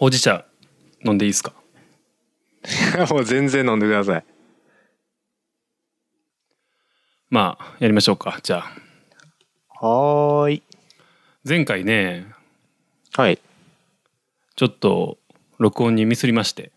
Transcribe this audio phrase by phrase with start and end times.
[0.00, 0.46] ほうじ茶
[1.04, 1.52] 飲んでいいですか？
[3.10, 4.24] もう全然飲んでください。
[7.28, 8.64] まあやりましょうかじゃ
[9.78, 10.62] あはーい。
[11.46, 12.26] 前回ね
[13.14, 13.38] はい。
[14.56, 15.18] ちょっと
[15.58, 16.72] 録音にミスりまして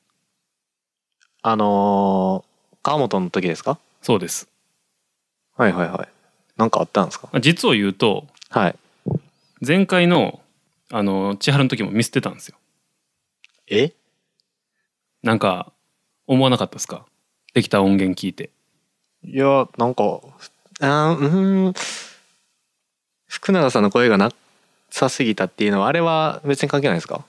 [1.42, 3.80] あのー、川本の時ですか？
[4.02, 4.50] そうです
[5.56, 6.10] はいはいはい。
[6.58, 7.30] なんかあったんですか？
[7.32, 8.76] まあ実を言うとはい。
[9.66, 10.42] 前回の
[10.92, 12.58] あの千春の時もミスってたんですよ
[13.76, 13.94] え？
[15.24, 15.72] なんか
[16.28, 17.06] 思わなかったですか？
[17.54, 18.50] できた音源聞いて
[19.24, 20.04] いや、なんか、
[20.82, 21.74] あーうーん。
[23.28, 24.32] 福永さんの声がな
[24.90, 27.24] さすぎたっていうのは、あれは別に関係ないですか？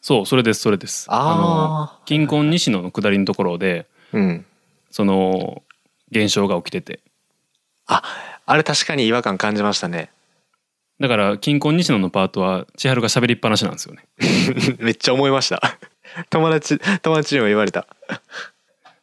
[0.00, 4.16] そうそれですそれですのあ金婚西野の下りのところであ。
[4.16, 4.46] うん。
[4.90, 5.62] その
[6.10, 7.00] 現象が起きてて
[7.86, 8.02] あ
[8.56, 10.10] れ確かに違和感感じましたね。
[10.98, 14.06] だから金婚西野のパートは千春が喋りっぱなしなんですよね
[14.80, 15.60] めっちゃ思いました。
[16.30, 17.86] 友達、友達にも言われた。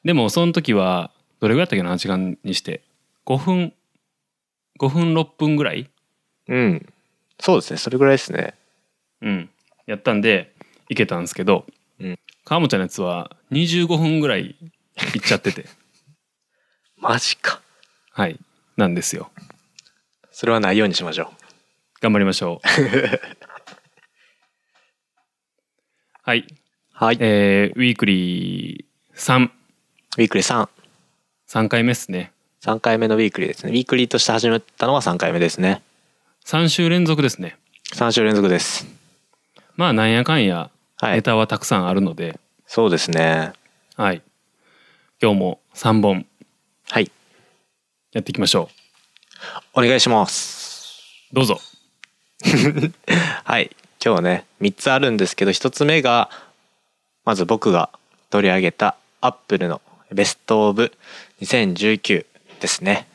[0.03, 2.81] でもその時はどれぐらいだったっけな時間にして
[3.25, 3.73] 5分
[4.79, 5.89] 5分6分ぐらい？
[6.47, 6.93] うん。
[7.39, 7.77] そうですね。
[7.77, 8.55] それぐらいですね。
[9.21, 9.49] うん
[9.85, 10.53] やったんで
[10.89, 11.65] いけたんですけど、
[11.99, 14.55] うん川本ちゃんのやつは25分ぐらい
[15.13, 15.65] いっちゃってて
[16.97, 17.61] マジか。
[18.11, 18.39] はい
[18.77, 19.31] なんですよ
[20.31, 21.31] それはないようにしましょ
[22.03, 22.67] 頑張りましょう
[26.21, 26.45] はい、う。
[26.91, 27.17] はい。
[27.21, 30.67] えー、ウィークリー33ウィークリー
[31.47, 31.69] 3。
[31.69, 33.71] 回目ですね3回目のウィークリーですね。
[33.71, 35.81] ウィークリーとして始めたのは3回目ですね。
[36.45, 37.55] 3週連続ですね
[37.93, 38.85] 3週連続です。
[39.77, 41.13] まあなんやかんやはい。
[41.15, 42.37] ネタはたくさんあるので、
[42.67, 43.53] そうですね。
[43.95, 44.21] はい
[45.21, 46.25] 今日も3本
[46.89, 47.09] はい。
[48.11, 48.67] やっていきましょ
[49.73, 50.99] お願いします。
[51.31, 51.61] うどうぞ
[53.45, 53.71] はい。
[54.03, 56.29] 今日はね、3つあるんですけど、1つ目が、
[57.23, 57.89] まず僕が
[58.29, 60.91] 取り上げたアップルのベストオブ
[61.41, 62.25] 2019
[62.59, 63.07] ですね。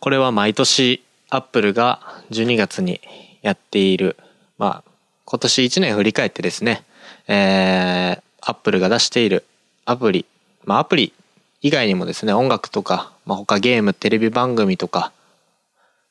[0.00, 2.00] これは毎年アップルが
[2.30, 3.00] 12月に
[3.42, 4.16] やっている、
[4.56, 4.90] まあ、
[5.26, 6.84] 今年1年振り返ってですね、
[7.28, 9.44] えー、アップルが出している
[9.84, 10.24] アプリ、
[10.64, 11.12] まあアプリ
[11.60, 15.12] 以外にもですね、音楽とか、まあ他ゲーム、テレビ番組とか、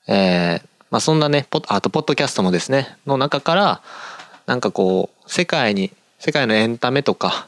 [0.08, 3.82] えーまあそんなね、ポッあとポッドキャストもですね、の中から、
[4.46, 7.48] なんかこう、世界に、世界のエンタメとか、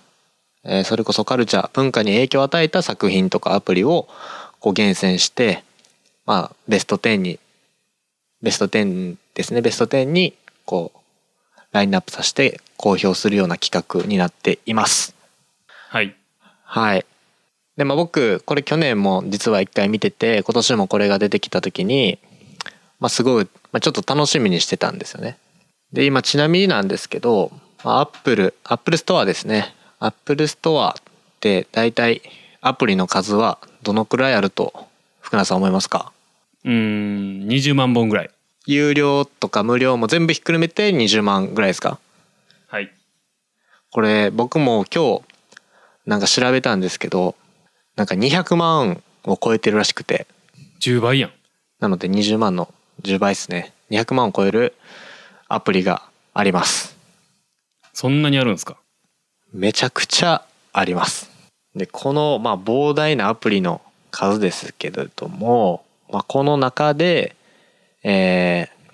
[0.63, 4.07] えーそれこそカルチャー、文化に影響を与えた作品とかアプリを
[4.59, 5.63] こう厳選して、
[6.25, 7.39] まあベスト10に、
[8.41, 10.33] ベスト10ですね、ベスト10に
[10.65, 15.15] こう、ラインナップさせて公表するような企画になっています。
[15.89, 16.15] はい
[16.63, 17.05] はい。
[17.77, 22.19] で、まあ僕、これ去年も実は一回見てて、今年もこれが出てきた時に、
[22.99, 25.37] まあすごい、まあ、ちょっと楽しみにしてたんですよね。
[25.93, 27.51] で、今ちなみになんですけど、
[27.83, 29.73] まあ、Apple、Apple Store ですね。
[29.99, 30.93] Apple Store っ
[31.39, 32.21] て大体
[32.61, 34.87] アプリの数はどのくらいあると
[35.21, 36.11] 福永さん思いますか？
[36.65, 38.29] うーん20万本ぐらい。
[38.65, 41.99] 有料とか無料も全部ひっくるめて20万ぐらいですか？
[42.67, 42.91] はい。
[43.91, 45.21] これ僕も今日
[46.05, 47.35] なんか調べたんですけど、
[47.95, 50.27] なんか200万を超えてるらしくて、
[50.81, 51.31] 10倍やん。
[51.79, 53.73] なので20万の10倍ですね。
[53.91, 54.75] 200万を超える
[55.47, 56.03] アプリが
[56.33, 56.97] あります。
[57.93, 58.77] そんなにあるんですか？
[59.53, 60.43] めちゃくちゃ
[60.73, 61.31] あります。
[61.75, 63.81] で、この、まあ、膨大なアプリの
[64.11, 67.35] 数ですけれども、まあ、この中で、
[68.03, 68.91] えー、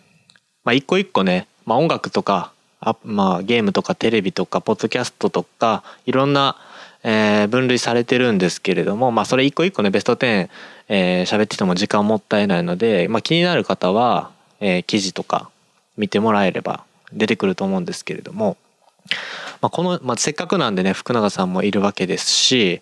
[0.64, 6.58] まあ、一個一個ね、まあ、音楽とか、あまあ、ゲームとかテレビとか、ポッドキャストとか、いろんな、
[7.04, 10.50] えー分類されてるんですけれども、まあ、それ一個一個ね、ベスト10、
[10.88, 15.50] えー喋ってても時間もったいないので、まあ、気になる方は、えー記事とか
[15.98, 18.58] 見てもらえれば出てくると思うんですけれども、
[19.62, 22.82] まあ、この、まあ、せっかくなんでね、福永さんもいるわけですし、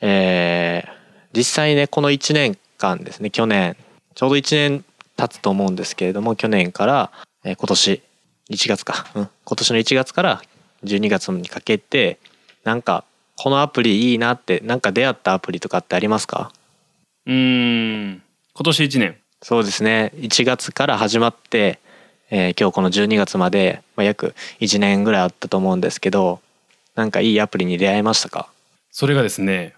[0.00, 1.02] えー
[1.34, 3.74] 実際ね、この1年間ですね、去年、
[4.14, 4.84] ちょうど1年
[5.16, 7.10] 経つと思うんですけれども、去年から、
[7.42, 8.02] えー今年、
[8.50, 10.42] 1月か、うん、今年の1月から
[10.84, 12.18] 12月にかけて、
[12.64, 13.04] なんか、
[13.42, 16.52] このアプリいいなって、なんか出会ったアプリとかってありますか？
[17.26, 18.22] うーん。
[18.54, 19.16] 今年1年。
[19.42, 20.12] そうですね。
[20.14, 21.80] 1月から始まって、
[22.30, 26.40] えー今日この12月まで、まあ、約1年ぐらいあったと思うんですけど、
[26.94, 28.46] なんかいいアプリに出会いましたか？
[28.92, 29.74] それがですね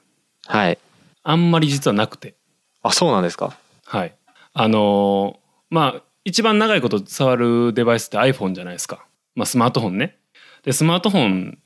[0.46, 0.78] はい。
[1.22, 2.34] あんまり実はなくて。
[2.82, 3.56] あ、そうなんですか？
[3.86, 4.12] はい。
[4.52, 10.18] あのーまあ一番長いこと触るデバイスって iPhone じゃないですか、まあ、スマートフォンね。
[10.64, 11.58] でスマートフォン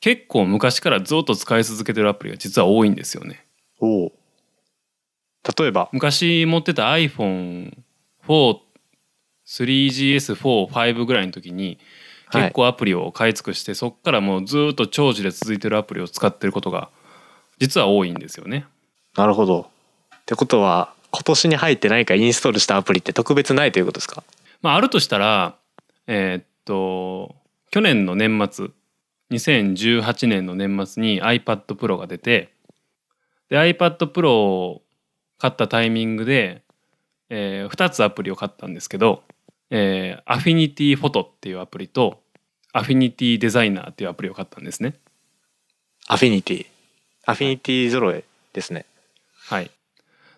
[0.00, 3.44] 結構昔からずっと使い続けてるアプリが実は多いんですよね
[3.80, 4.12] おお。
[5.58, 5.88] 例えば。
[5.92, 7.72] 昔持ってた iPhone4
[9.46, 11.78] 3GS43 ぐらいの時に
[12.26, 16.90] はい結構アプリを買い尽くして、そっからもうずーっと長寿で続いてるアプリを使ってることが
[17.58, 18.66] 実は多いんですよね。
[19.16, 19.70] なるほど。
[20.14, 24.22] ってことは今年に入って何かインストールしたアプリって特別ないということですか？
[24.60, 25.56] まあ、あるとしたら、
[26.06, 27.34] えーっと
[27.70, 28.68] 去年の年末
[29.30, 32.52] 2018年の年末に iPad Pro が出て
[33.48, 34.82] で iPad Pro を
[35.38, 36.62] 買ったタイミングで、
[37.30, 39.22] え2つアプリを買ったんですけど、
[39.70, 42.20] えー、Affinity Photo っていうアプリと
[42.74, 44.94] Affinity Designer っていうアプリを買ったんですね。
[46.08, 48.86] Affinity。Affinity 揃えですね。
[49.46, 49.70] はい、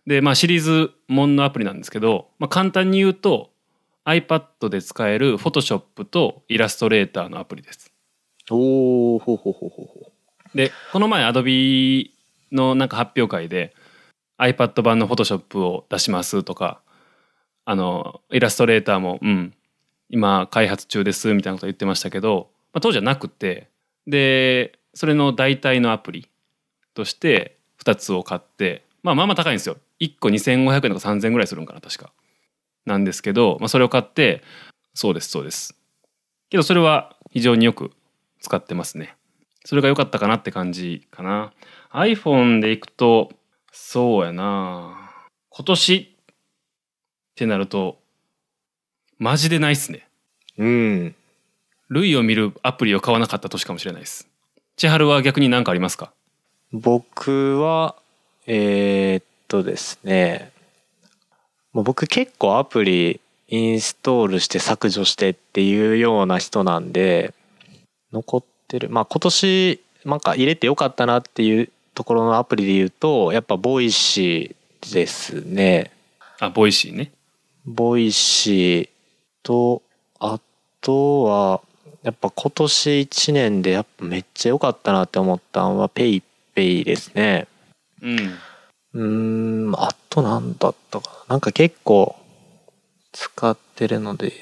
[0.06, 3.50] でまあシリーズもんのアプリなんですけど、まあ、簡単に言うと
[4.04, 7.89] iPad で使える Photoshop とイラストレーターのアプリです。
[8.54, 10.12] おおほうほうほうほうほ
[10.54, 12.10] でこの前 Adobe
[12.52, 13.74] のなんか発表会で
[14.38, 16.80] iPad 版の Photoshop を出しますとか
[17.64, 19.54] あのイラストレーターもうん
[20.08, 23.68] 今開発中ですみたいなこと言ってましたけど、まあ、当時はなくて
[24.06, 26.28] でそれの代替のアプリ
[26.94, 29.76] として2つを買って、まあ、まあまあ高いんですよ。
[30.00, 32.12] 1個2500円とか3000円ぐらいするんかな確か。
[32.86, 34.42] なんですけど、まあ、それを買って
[34.94, 35.76] そうですそうです。
[36.48, 37.92] けどそれは非常によく
[38.40, 39.14] 使ってますね。
[39.64, 41.52] それが良かったかなって感じかな。
[41.92, 43.30] iPhone でいくと
[43.72, 45.12] そうやな。
[45.50, 46.32] 今年っ
[47.34, 47.98] てなると
[49.18, 50.08] マジでないっすね。
[50.56, 50.64] う。
[50.64, 51.14] うん。
[51.88, 54.28] 類を見るアプリを買わなかった年かもしれないです。
[54.76, 56.12] 千春は逆に何かありますか？
[56.72, 57.96] 僕は、
[58.46, 60.52] えーっとですね、
[61.72, 67.34] もう僕結構アプリインストールして削除してっていうような人なんで、
[68.12, 68.88] 残ってる。
[68.90, 75.90] まあ今年なんか入れてよかったなっていうところのアプリで言うと、やっぱ Voicy ですね。
[76.38, 77.12] あ Voicy ね
[77.66, 78.88] Voicy
[79.42, 79.82] と、
[80.18, 80.40] あ
[80.80, 81.60] とは、
[82.02, 86.22] やっぱ今年1年でやっぱめっちゃ良かったなって思ったのはペイ
[86.54, 87.46] ペイですね。
[88.00, 88.16] うん
[88.92, 91.34] うーん、あとなんだったかな。
[91.34, 92.16] なんか結構
[93.12, 94.32] 使ってるので、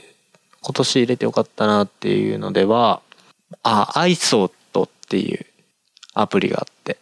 [0.60, 3.02] 今年入れてよかったなっていうのでは、
[3.62, 5.46] あ、アイソートっていう
[6.14, 6.98] アプリがあって、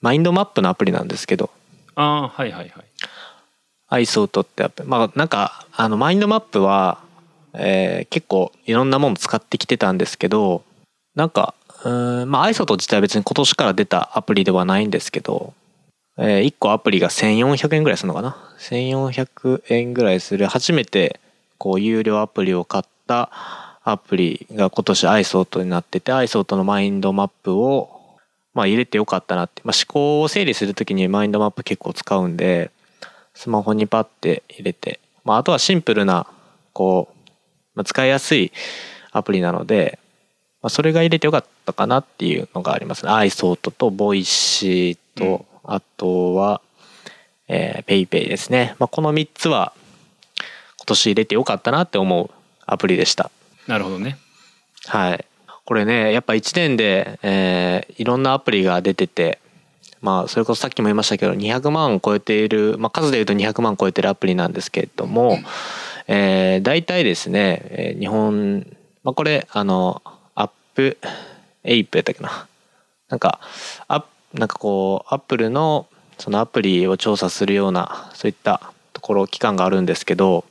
[0.00, 1.50] マインドマップのアプリなんですけど、
[1.94, 2.84] ああはいはいはい。
[3.88, 6.98] アイソートってアプリ、まあなんか、あの、マインドマップは、
[7.54, 10.64] えー結構いろんなもの使ってきてたんですけど、
[11.14, 15.52] なんか、うーん、まあアイソート自体は別に今年から出たアプリではないんですけど、
[16.18, 20.46] え1個アプリが1400円ぐらいするのかな？1400円ぐらいする。
[20.46, 21.20] 初めて
[21.58, 27.90] こう有料アプリを買ったアプリが今年アイソートになっててアイソートのマインドマップを
[28.54, 32.70] まあ入れてよかったなって、まあ、思考を整理するときにマインドマップ結構使うんで
[33.34, 36.26] スマホにパッて入れて、まあ、あとはシンプルな
[36.72, 37.30] こう、
[37.74, 38.52] まあ、使いやすい
[39.10, 39.98] アプリなので、
[40.62, 43.12] まあ、それが入れてよかったかなっていうのがありますね。
[43.12, 46.60] アイソートと Voicy と、あとは、
[47.48, 48.74] えー、 PayPay ですね。
[48.78, 49.72] まあ、この3つは
[50.78, 52.30] 今年入れてよかったなって思う
[52.64, 53.30] アプリでした。
[53.72, 54.18] なるほどね
[54.86, 55.24] はい。
[55.64, 59.38] これね、やっぱ1年で、えーいろんなアプリが出てて、
[60.02, 65.38] まあ、それこそさっきも言いましたけど、200万を超えている、まあ、数で言うと200万超えてるアプリなんですけれども、
[66.06, 68.66] えー大体ですね、えー日本、
[69.04, 70.02] まあ、これ、あの、
[70.34, 70.98] アップ、
[71.64, 72.46] エイプやったっけな。
[73.08, 73.40] なんか、
[73.88, 75.86] アッなんかこう、アップルの
[76.18, 80.44] そのアプリを調査するような、そういったところ、機関があるんですけど、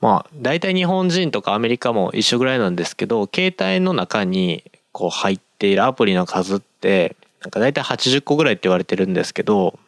[0.00, 9.78] まあ、大体日本人とかアメリカも一緒ぐらいなんですけど、携帯の中にこう入っているアプリの数って、なんか大体80個ぐらいって言われてるんですけど、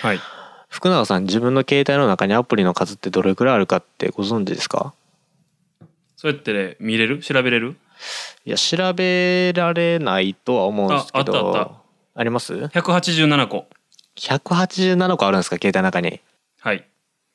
[0.00, 0.20] はい
[0.68, 4.94] 福永さん自分の携帯の中にアプリの数ってどれくらいあるかってご存知ですか？
[6.16, 7.18] そうやって、ね、見れる？
[7.18, 7.76] 調べれる？
[8.46, 13.66] いや、調べられないとは思うんですけど、ああったあったあります ?187 個
[14.16, 16.20] ?187 個あるんですか携帯の中に？
[16.60, 16.86] はい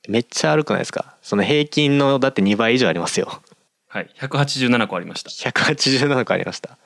[0.07, 1.15] めっちゃあるくないですか？
[1.21, 3.41] その平均のだって2倍以上ありますよ。
[3.89, 6.77] はい187個ありました187個ありました。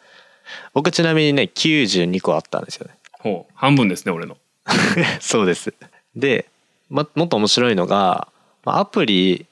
[0.74, 2.94] 僕ちなみにね、92個あったんですよね。
[3.14, 4.38] ほう半分ですね俺の
[5.22, 5.74] そうです。
[6.16, 6.46] で、
[6.90, 8.28] ま、もっと面白いのが、
[8.66, 9.46] まあアプリ、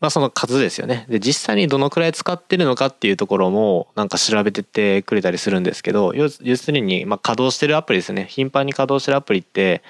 [0.00, 1.06] まあその数ですよね。
[1.08, 8.26] で、実際にどのくらい使ってるのかっていうところもなんか調べててくれたりするんですけど、要要するに、まあ稼働してるアプリですね。
[8.30, 9.82] 頻繁に稼働してるアプリって、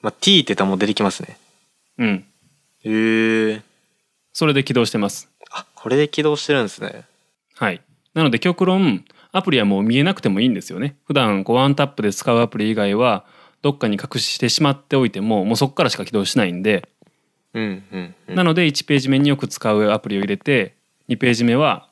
[0.00, 1.38] まあ T ってたらもう出てきますね。
[1.98, 2.24] うん。
[2.84, 3.62] へえー、
[4.32, 5.30] それで起動してます。
[5.50, 7.04] あこれで起動してるんですね。
[7.54, 7.80] はい。
[8.14, 10.96] なので極論アプリはもう見えなくてもいいんですよね。
[11.04, 13.24] 普段こうワンタップで使うアプリ以外は
[13.62, 16.88] どっかに隠してしまっておいてももうそこからしか起動しないんで、
[17.54, 20.74] うんうん、うん、なので1ページ目によく使うアプリを入れて
[21.08, 21.88] 2ページ目は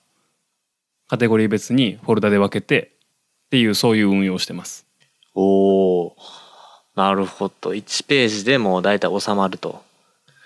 [1.08, 2.92] カテゴリー別にフォルダで分けて
[3.46, 4.86] っていうそういう運用をしてます。
[5.34, 6.16] おお
[6.94, 7.72] なるほど。
[7.72, 9.82] 1ページでもう大体収まると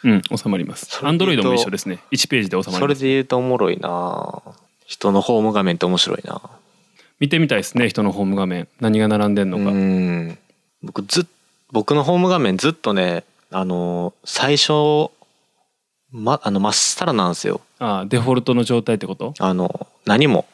[0.04, 0.86] うん収まります。
[0.86, 1.98] それで言うと Android も一緒ですね。
[2.10, 4.42] 1ページで収まりそれますで言うとおもろいな。
[4.86, 6.40] 人のホーム画面って面白いな。
[7.20, 8.66] 見てみたいですね人のホーム画面。
[8.80, 10.38] 何が並んでんのか、うん。
[10.82, 11.24] 僕ずっ
[11.70, 15.10] 僕のホーム画面ずっとねあの最初
[16.10, 17.60] まあのまっさらなんですよ。
[17.78, 19.34] ああデフォルトの状態ってこと？
[19.38, 20.46] あの何も。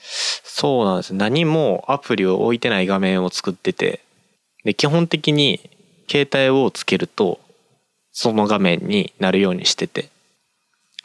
[0.00, 1.12] そうなんです。
[1.12, 4.00] 何もアプリを置いてない画面を作ってて。
[4.64, 5.60] で基本的に
[6.08, 7.38] 携帯をつけると
[8.14, 10.08] その画面になるようにしてて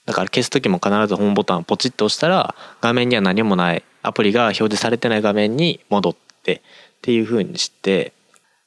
[0.06, 6.62] だから消す時も必ずホームボタンをポチッと押したら画面には何もないアプリが表示されてない画面に戻ってっ
[7.02, 8.14] ていう風にして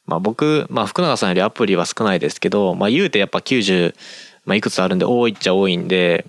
[0.06, 3.94] まあ僕、まあ、福永さんよりアプリは少ないですけど、まあ、言うてやっぱ90、
[4.44, 6.26] まあ、いくつあるんで多いっちゃ多いんで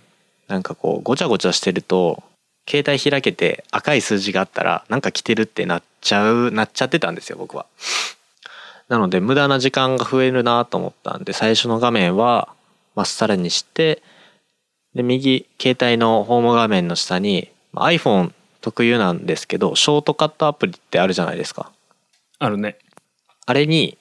[0.47, 2.23] なんかこうごちゃごちゃしてると
[2.69, 7.65] 携帯開けて赤い数字があったらなんか来てるってなっちゃうなっちゃってたんですよ僕は。
[8.93, 12.53] なので無駄な時間が増えるなと思ったんで最初の画面は
[12.93, 14.03] まっさらにして
[14.93, 21.71] で右携帯のホーム画面の下にまあ iPhone 特有なんですけどショートカットアプリってあるじゃないですか。
[22.37, 22.77] あるね
[23.47, 23.97] あれに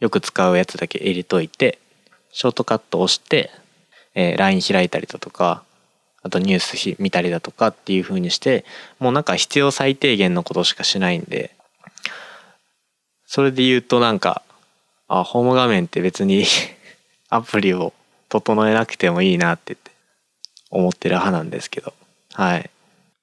[0.00, 1.78] よく使うやつだけ入れといて
[2.32, 3.52] ショートカットを押して、
[4.16, 5.62] えー LINE 開いたりだとか
[6.24, 8.64] あとニュースひ見たりだとかっていう風にして
[8.98, 11.54] もうなんか必要最低限のことしかしないんで
[13.30, 14.42] それで言うとなんか
[15.06, 16.44] あホーム画面って別に
[17.28, 17.92] アプリを
[18.30, 19.76] 整えなくてもいいなって
[20.70, 21.92] 思ってる派なんですけど。
[22.32, 22.70] はい。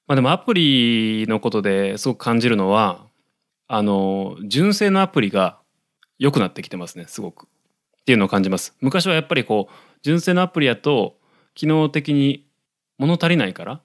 [0.06, 3.00] まあでもアプリのことですごく感じるのは
[3.68, 5.58] あの純正のアプリが
[6.20, 7.48] 良くなってきてますねすごく。
[7.48, 8.76] っていうのを感じます。
[8.82, 11.18] 昔はやっぱりこう純正のアプリやと
[11.56, 12.46] 機能的に
[13.00, 13.82] 物足りないから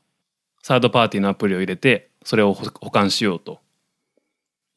[0.62, 3.58] サードパーティーのアプリを入れてそれを保管しようと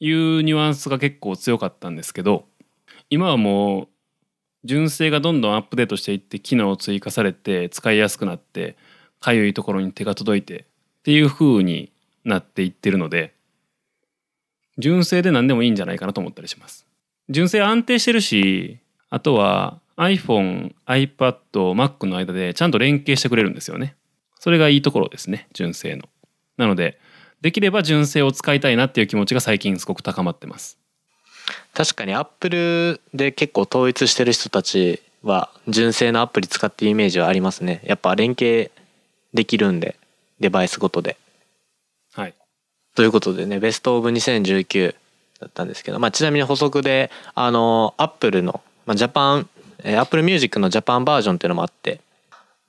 [0.06, 2.44] いうニュアンスが結構強かったんですけど
[3.10, 3.88] 今はもう
[4.66, 8.76] 純正がどんどんアップデートしていって機能を追加されて使いやすくなって
[9.22, 10.66] かゆいところに手が届いてっ
[11.04, 11.90] ていう風に
[12.26, 13.34] なっていってるので
[14.78, 16.86] 純正で何でもいいんじゃないかなと思ったりします。
[17.30, 18.80] 純正安定してるし
[19.10, 23.96] あとは iPhone、iPad、Mac の間でちゃんと連携してくれるんですよね。
[24.38, 26.10] それがいいところですね純正の。
[26.58, 27.00] なので
[27.44, 30.78] できれば純正を使いたいなっていう気持ちが最近すごく高まってます。
[31.74, 37.82] 確かにアップルで結構統一してる人たちは純正のアプリ使ってるイメージはありますね。
[37.84, 38.72] やっぱ連携
[39.34, 39.98] できるんで
[40.40, 41.18] デバイスごとで。
[42.14, 42.34] はい。
[42.96, 44.96] ということでね Best of 2019
[45.42, 49.50] だったんですけど、まあ、ちなみに補足であの Apple の、まあ、ジャパン
[49.84, 52.00] Apple Music のジャパンバージョンっていうのもあって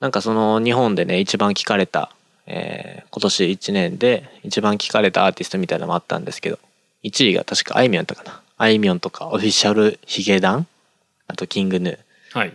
[0.01, 2.11] なんかその日本でね一番聞かれた
[2.47, 6.59] えー今年1年で一番聴かれたアーティストみたいなのもあったんですけど
[7.03, 8.41] 1位が確かあいみょんやったかな。
[8.57, 10.67] あいみょんとか Official髭男？
[11.27, 12.37] あと King Gnu。
[12.37, 12.53] はい。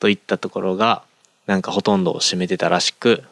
[0.00, 1.02] といったところが
[1.46, 3.22] なんかほとんどを占めてたらしく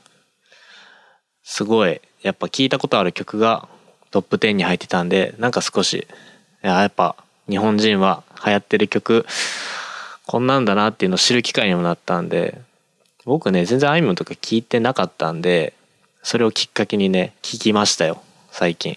[1.43, 3.69] すごいやっぱ聞いたことある曲が
[4.11, 6.07] トップ10に入ってたんでなんか少し
[6.63, 7.17] やっぱ
[7.49, 9.27] 日本人は流行ってる曲
[10.27, 12.61] こんなんだなっていうのを知る機会にもなったんで
[13.29, 15.75] 僕ね全然あいみょんとか聞いてなかったんで
[16.23, 18.97] それをきっかけにね聞きましたよ最近。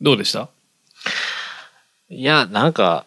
[0.00, 0.48] どうでした？
[2.08, 3.04] いやなんか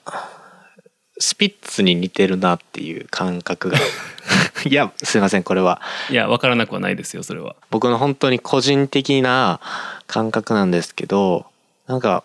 [1.18, 3.78] スピッツに似てるなっていう感覚が。
[4.70, 5.82] いやすいませんこれは。
[6.10, 7.56] いや分からなくはないですよそれは。
[7.70, 9.62] 僕の本当に個人的な
[10.08, 11.46] 感覚なんですけど
[11.88, 12.24] なんか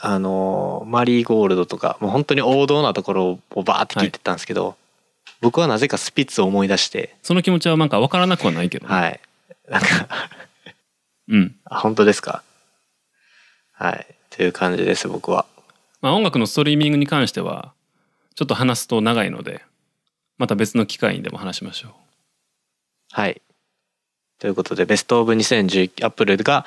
[0.00, 4.76] あのマリーゴールドとかもう本当に王道なところをバーって聞いてたんですけど、
[5.44, 7.14] 僕はなぜかスピッツを思い出して。
[7.22, 9.20] その気持ちはなんか分からなくはないけどね、はい。
[9.68, 9.86] なんか。
[11.28, 11.54] うん。
[11.66, 12.42] あ本当ですか？
[13.72, 14.06] はい。
[14.30, 15.44] という感じです僕は。
[16.00, 17.72] まあ音楽のストリーミングに関しては
[18.34, 19.62] ちょっと話すと長いので
[20.38, 21.92] また別の機会にでも話しましょう。
[23.12, 23.42] はい。
[24.38, 26.64] ということでベストオブ2019アップルが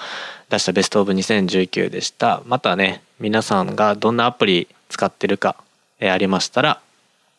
[0.49, 2.43] 出したベストオブ2019でした。
[2.45, 5.55] またね皆さんがどんなアプリ使ってるか
[5.99, 6.79] えーありましたら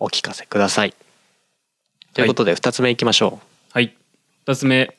[0.00, 0.94] お聞かせください
[2.18, 3.38] ということで2つ目いきましょ
[3.72, 3.94] はい。
[4.44, 4.92] 2つ目、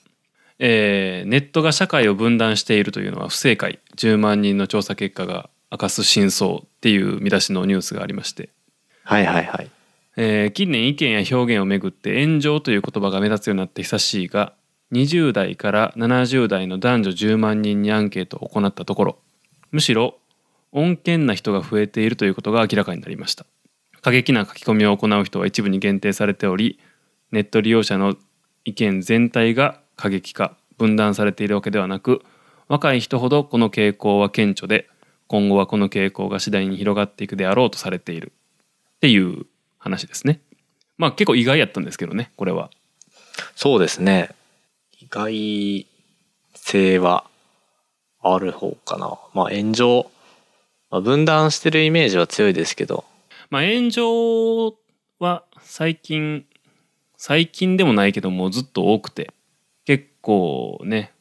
[0.57, 3.79] えーネットが社会を分断しているというのは不正解。
[3.97, 8.49] 10万人の調査結果が明かす真相っていう見出しのニュースがありまして、う
[9.03, 9.69] はいはいはい。
[10.15, 14.53] えー近年意見や表現をめぐって炎上という言葉が目立つようになって久しいが
[14.93, 19.17] 20代から70代の男女10万人にアンケートを行ったところ
[19.71, 20.15] むしろ
[20.71, 23.45] 穏健な人が増えているということが明らかになりました。
[24.01, 26.79] 過激な書き込みを行う人は一部に限定されており
[27.31, 28.15] ネット利用者の
[28.65, 32.23] 意見全体が過激化分断されているわけではなく
[32.67, 34.87] 若い人ほどこの傾向は顕著で
[35.27, 38.31] 今後はこの傾向が次第に広がっていくであろうとされている
[38.95, 39.45] っていう
[39.77, 40.41] 話ですね。
[40.97, 42.71] まあ結構意外やったんですけどねこれは。
[43.55, 44.31] そうですね。
[44.99, 45.87] 意外
[46.55, 47.25] 性は
[48.21, 49.19] ある方かな。
[49.33, 50.11] まあ炎上、
[50.89, 53.05] まあ、分断してるイメージは強いですけど。
[53.49, 54.75] まあ炎上
[55.19, 56.45] は最近
[57.21, 59.33] 最近でもないけどもうずっと多くて。
[59.83, 61.11] 結構ね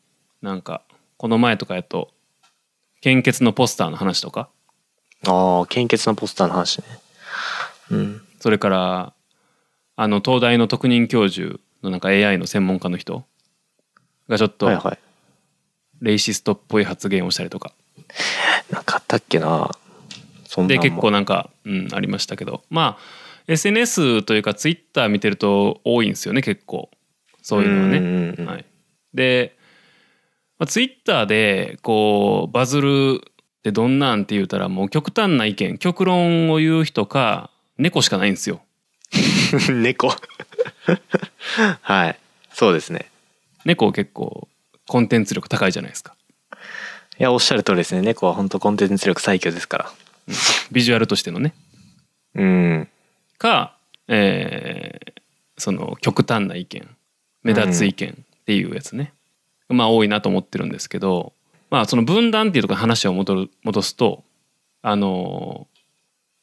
[0.43, 0.83] なんか
[1.17, 2.11] この前とかやと
[3.01, 4.49] 献血のポスターの話とか。
[5.27, 6.85] ああ献血のポスターの話ね。
[7.91, 8.23] うん。
[8.39, 9.13] それから
[9.97, 13.25] あの東大の特任教授のなんか AI の専門家の人
[14.29, 14.99] がちょっとはいはい。
[16.01, 17.73] レイシストっぽい発言をしたりとか。
[18.71, 19.73] なんかあったっけな。
[20.47, 22.63] そんなで結構なんか、うん、ありましたけど。
[22.71, 26.91] まあ SNS というか Twitter 見てると多いんですよね結構。
[27.43, 27.99] そういうのはね。
[27.99, 28.65] んうんうんはい、
[29.15, 29.57] で、
[30.59, 38.61] まあ、Twitter でこうバズるってどんなんって言うたらもう極端な意見極論を言う人か猫しかないんですよ。
[39.73, 40.15] 猫。
[41.81, 42.19] はい。
[42.53, 43.11] そうですね。
[43.65, 44.47] 猫結構
[44.87, 46.15] コンテンツ力高いじゃないですか。
[47.19, 48.03] いやおっしゃる通りですね。
[48.03, 49.93] 猫は本当コンテンツ力最強ですから。
[50.71, 51.55] ビジュアルとしてのね。
[52.35, 52.89] うん
[53.39, 53.77] か、
[54.09, 55.19] えー
[55.59, 56.89] その極端な意見
[57.43, 59.13] 目立つ意見っていうやつね、
[59.69, 61.33] まあ多いなと思ってるんですけど
[61.71, 64.23] まあその分断っていうところに話を戻る戻すと
[64.83, 65.67] あの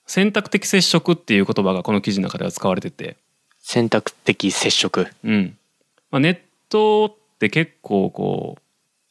[0.05, 3.17] 選択的接触っていう言葉がこの記事の中では使われてて、
[3.59, 5.07] 選択的接触。
[5.23, 5.57] うん。
[6.11, 8.61] まあ、ネットって結構こう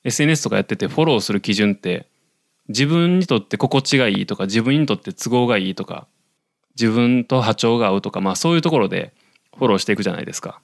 [0.09, 2.07] SNS とかやっててフォローする基準って
[2.68, 6.07] 自分にとって心地がいいとか自分にとって都合がいいとか
[6.75, 9.13] 自分と波長が合うとかまあそういうところで
[9.57, 10.61] フォローしていくじゃないですか。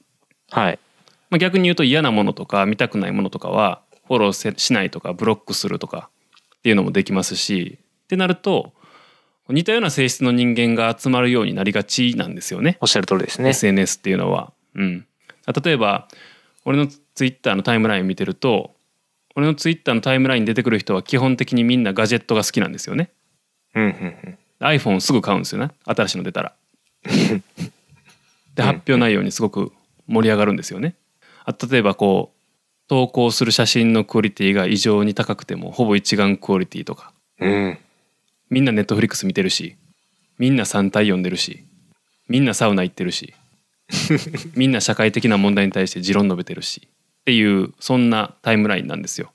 [0.51, 0.79] はい
[1.31, 6.11] まあ、逆に言うと嫌なものとか見たくないものとかはフォローせしないとかブロックするとか
[6.57, 8.73] っていうのもできますしってなると
[9.49, 14.53] 似たような性質の人間が集まるようになりがちなんですよねおっしゃる通りですね SNS っていうのは。
[14.75, 15.07] うん、
[15.65, 16.09] 例えば
[16.65, 18.75] 俺のツイッターのタイムライン見てると
[19.37, 23.11] 俺のツイッターのタイムラインに出てくる人は基本的にみんなガジェットが好きなんですよね。
[23.75, 26.53] うんうん iPhone すぐ買うんですよね新しいの出たら。
[28.55, 29.73] で発表内容にすごく
[30.07, 30.95] 盛り上がるんですよね。
[31.45, 32.41] あ例えばこう
[32.89, 37.79] 投稿する写真のクオリティが異常に高くてもほぼ一眼クオリティとかうんうん
[38.51, 39.77] みんなネットフリックス見てるし
[40.39, 41.65] みんな3体読んでるし
[42.29, 43.33] みんなサウナ行ってるし
[44.55, 49.33] みんな社会的な問題に対して持論述べてるしっていうそんなタイムラインなんですよ。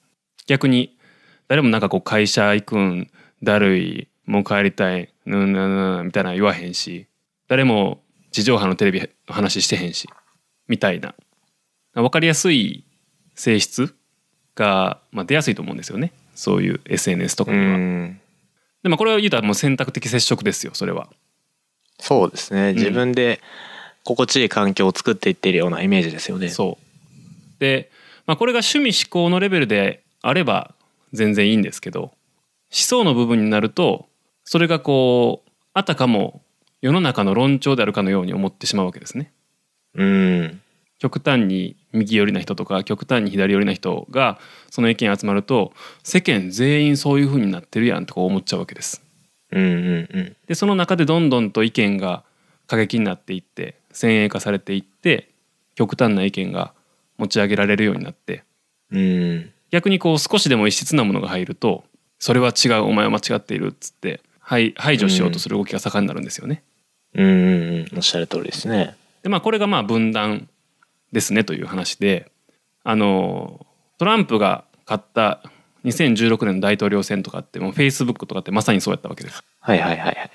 [0.47, 0.97] 逆に
[1.47, 3.09] 誰もなんかこう会社行くん
[3.43, 5.09] だるいもう帰りたい。
[5.25, 7.07] ぬんぬんぬんみたいなの言わへんし。
[7.47, 10.07] 誰も地上波のテレビの話してへんし。
[10.67, 11.15] みたいな。
[11.93, 12.83] 分かりやすい
[13.35, 13.95] 性質
[14.55, 16.11] が、まあ、出やすいと思うんですよね。
[16.35, 17.77] そういう SNS とかうには。
[17.77, 18.21] ん。
[18.83, 21.09] でまあこれは言うたらもう選択的接触ですよそれは。
[21.99, 22.73] そうですね。
[22.73, 22.75] ん。
[22.75, 23.41] 自分で
[24.03, 26.49] 心地いい環境を作っていってるようなイメージですよね。
[26.49, 27.59] そう。
[27.59, 27.89] で、
[28.27, 30.73] まあ、これが趣味思考のレベルであれば
[31.13, 32.11] 全然いいんですけど思
[32.69, 34.07] 想の部分になると
[34.45, 36.41] それがこうあたかも
[36.81, 39.33] 世の中の論調であるかのように思ってしまうわけですね。
[39.95, 40.61] うん
[40.99, 49.03] 極端に右寄りな人とか極端に左寄りな人がその意見集まると世間全員そういう風になってるやんとか思っちゃうわけです。
[49.51, 52.23] うんうんうんでその中でどんどんと意見が
[52.67, 55.29] 過激になっていって先鋭化されていって
[55.75, 56.73] 極端な意見が
[57.17, 58.43] 持ち上げられるようになって
[58.91, 61.83] うん逆にこう少しでも異質なものが入ると
[62.19, 66.63] それは違うお前は間違っているっつって排排除しようとする動きが盛んになるんですよね。
[67.15, 67.31] うんうん
[67.91, 70.49] うんおっしゃる通りですねでまあこれがまあ分断
[71.11, 72.29] ですねという話で
[72.83, 73.65] あの
[73.97, 75.41] トランプが勝った
[75.85, 79.43] 2016年の大統領選とかってもうフェイスブックとかってまさにそうやったわけです。
[79.59, 80.31] はいはいはいはい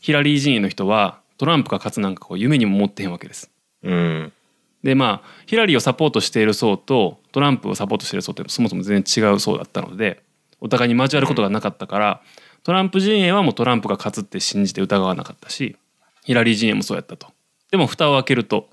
[0.00, 3.50] ヒラリー陣営の人はトランプが勝つなんかこう夢にも思ってへんわけです。
[3.82, 4.32] うん
[4.82, 10.22] でまあヒラリーをサポートしている層とトランプをサポートしている層ってそもそも全然違う層だったので
[10.60, 12.22] お互いに交わることがなかったから、
[12.64, 15.76] トランプ陣営はもうトランプが勝つって信じて疑わなかったし
[16.24, 17.28] ヒラリー陣営もそうやったと。
[17.70, 18.68] でも蓋を開けると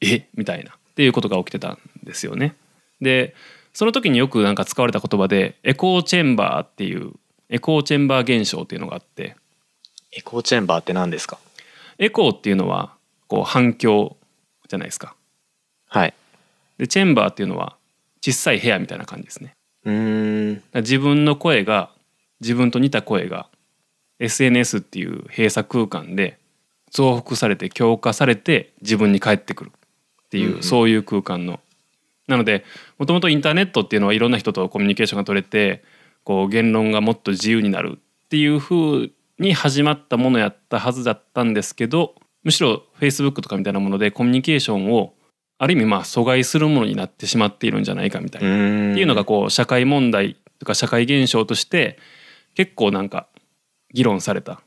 [0.00, 0.26] え？
[0.34, 2.54] みたいなっていうことが起きてたんですよね。
[3.00, 3.34] で
[3.72, 7.12] その時によくなんか使われた言葉でエコーチェンバーっていう
[7.48, 9.36] エコーチェンバー現象っていうのがあって
[10.12, 11.38] エコーチェンバーって何ですか？
[11.98, 12.94] エコーっていうのは
[13.28, 14.16] こう反響
[14.68, 15.14] じゃないですか。
[15.88, 16.14] はい
[16.78, 17.76] でチェンバーっていうのは
[18.20, 19.54] 小さい部屋みたいな感じですね。
[19.84, 21.90] うーん自分の声が
[22.44, 23.48] 自分と似た声が
[24.20, 26.38] SNS っていう閉鎖空間で
[26.90, 29.72] 増幅されて強化されて自分に返ってくる
[30.26, 31.60] っていう、うんうんそういう空間の。
[32.28, 32.64] なので
[32.98, 35.84] もともとインターネットっていうのはいろんな人とコミュニケーションが取れて
[36.22, 45.12] こう言論がもっと自由になるっていう風に始まったものやったはずだったんですけどむしろ Facebook とかみたいなものでコミュニケーションを
[45.58, 48.48] ある意味まあ阻害するものになってしまっているんじゃないかみたいな。
[48.48, 48.56] っっ
[48.94, 51.98] ていうのがこう社会問題とか社会現象として
[52.54, 53.28] 結構なんか
[53.92, 54.62] 議論された。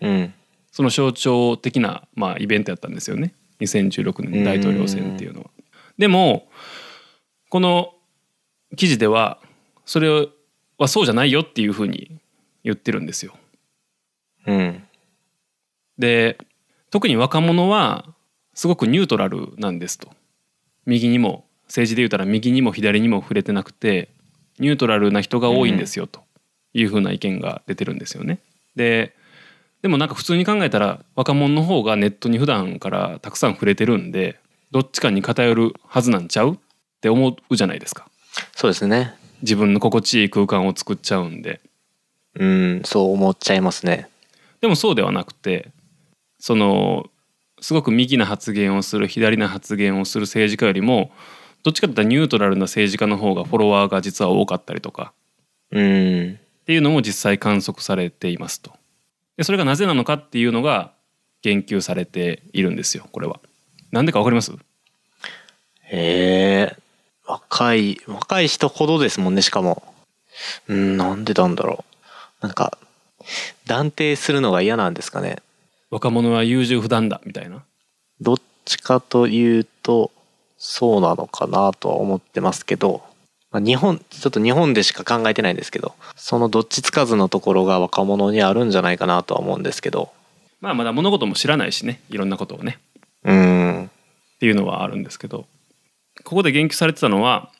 [0.00, 0.34] うん。
[0.70, 3.34] その象徴的なまあイベントやったんですよね。
[3.60, 5.50] 2016年大統領選っていうのは。
[5.98, 6.48] でも
[7.48, 7.94] この
[8.76, 9.38] 記事では
[9.84, 10.28] それ
[10.78, 12.20] はそうじゃないよっていうふうに
[12.62, 13.34] 言ってるんですよ。
[14.46, 14.82] うん。
[15.98, 16.38] で
[16.90, 18.04] 特に若者は
[18.54, 20.10] すごくニュートラルなんですと。
[20.86, 24.08] 右にも政治で言うたら右にも左にも触れてなくて
[24.58, 26.22] ニュートラルな人が多いんですよと
[26.78, 28.40] いうふうな意見が出てるんですよね。
[28.76, 29.14] で
[29.82, 36.58] でもなんか普通に考えたら若者の方がネットに普段からたくさん触れてるんでどっちかに偏るはずなんちゃうっ
[37.00, 38.08] て思うじゃないですか。
[38.56, 39.14] そうですね。
[39.42, 41.60] 自分の心地いい空間を作っちゃうんで。
[42.34, 44.08] うんそう思っちゃいますね。
[44.60, 45.70] でもそうではなくて
[46.38, 47.06] その
[47.60, 51.10] すごく右な発言をする左な発言をする政治家よりも
[51.62, 55.12] どっちかというとニュートラルな政治家の方がフォロワーが実は多かったりとか。
[55.70, 58.72] うんっていうのも実際観測されていますと。
[59.38, 60.92] でそれがなぜなのかっていうのが
[61.40, 63.40] 言及されているんですよこれは。
[63.90, 64.52] なんでかわかります？
[65.84, 66.76] へえ
[67.26, 69.82] 若い若い人ほどですもんねしかも
[70.68, 71.86] うんなんでなんだろ
[72.42, 72.76] うなんか
[73.64, 75.38] 断定するのが嫌なんですかね
[75.88, 77.62] 若者は優柔不断だみたいな。
[78.20, 80.10] どっちかというと
[80.58, 83.02] そうなのかなとは思ってますけど、
[83.58, 90.12] まあ、日本ちょっと日本でしか考えてないんですけどそのどっちつかずのところが若者にあるんじゃないかなとは思うんですけど。
[90.60, 92.78] まあまだ物事も知らないしねいろんなことをね。
[93.24, 93.84] うん。
[93.84, 95.46] っていうのはあるんですけど。
[96.24, 97.50] ここで言及されてたのは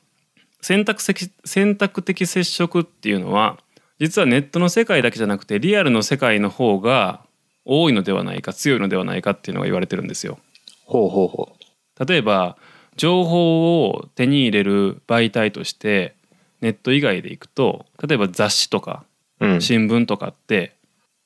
[0.60, 3.58] 選択的選択的接触っていうのは
[4.00, 7.20] 実はネットの世界だけじゃなくてリアルの世界の方が
[7.64, 10.38] 多いのではないか強いのではないかっていうのが言われてるんですよ。
[10.84, 11.56] ほうほうほ
[12.04, 12.56] 例えば
[12.98, 16.14] 情報を手に入れる媒体として
[16.60, 19.04] ネット以外でいくと例えば雑誌とか
[19.40, 20.74] ううん新聞とかって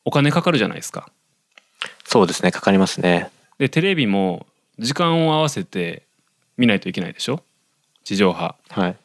[0.04, 1.10] お金かかるじゃないですか。
[2.04, 4.46] そうですねかかりますねでテレビも
[4.78, 6.02] 時間を合わせて
[6.56, 7.42] 見ないといけないでしょ？
[8.04, 8.54] 地上波。
[8.68, 8.96] はい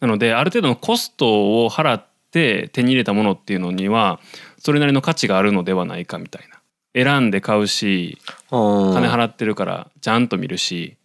[0.00, 4.20] なのである程度のコストを払って手に入れたものっていうのには
[4.58, 6.58] それなりの価値があるのではないかみたいな。
[6.94, 8.18] 選んで買うし
[8.50, 10.96] 金金払ってるからちゃんと見るし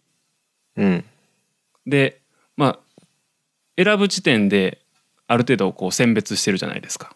[0.76, 1.04] うん
[1.86, 2.20] で
[2.56, 2.78] まあ
[3.76, 4.80] 選ぶ時点で
[5.26, 7.14] ある程度こう選別してるじゃないですか。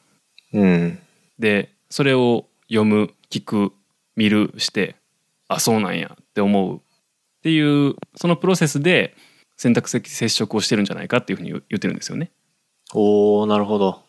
[0.52, 0.98] うん
[1.38, 3.72] でそれを読む聞く
[4.16, 4.96] 見るして
[5.46, 6.80] あそうなんやって思うっ
[7.42, 9.14] ていうそのプロセスで
[9.56, 12.30] 選択的接触をしてるんじゃないかっていうふうに言ってるんですよね。
[12.94, 14.02] おーなるほど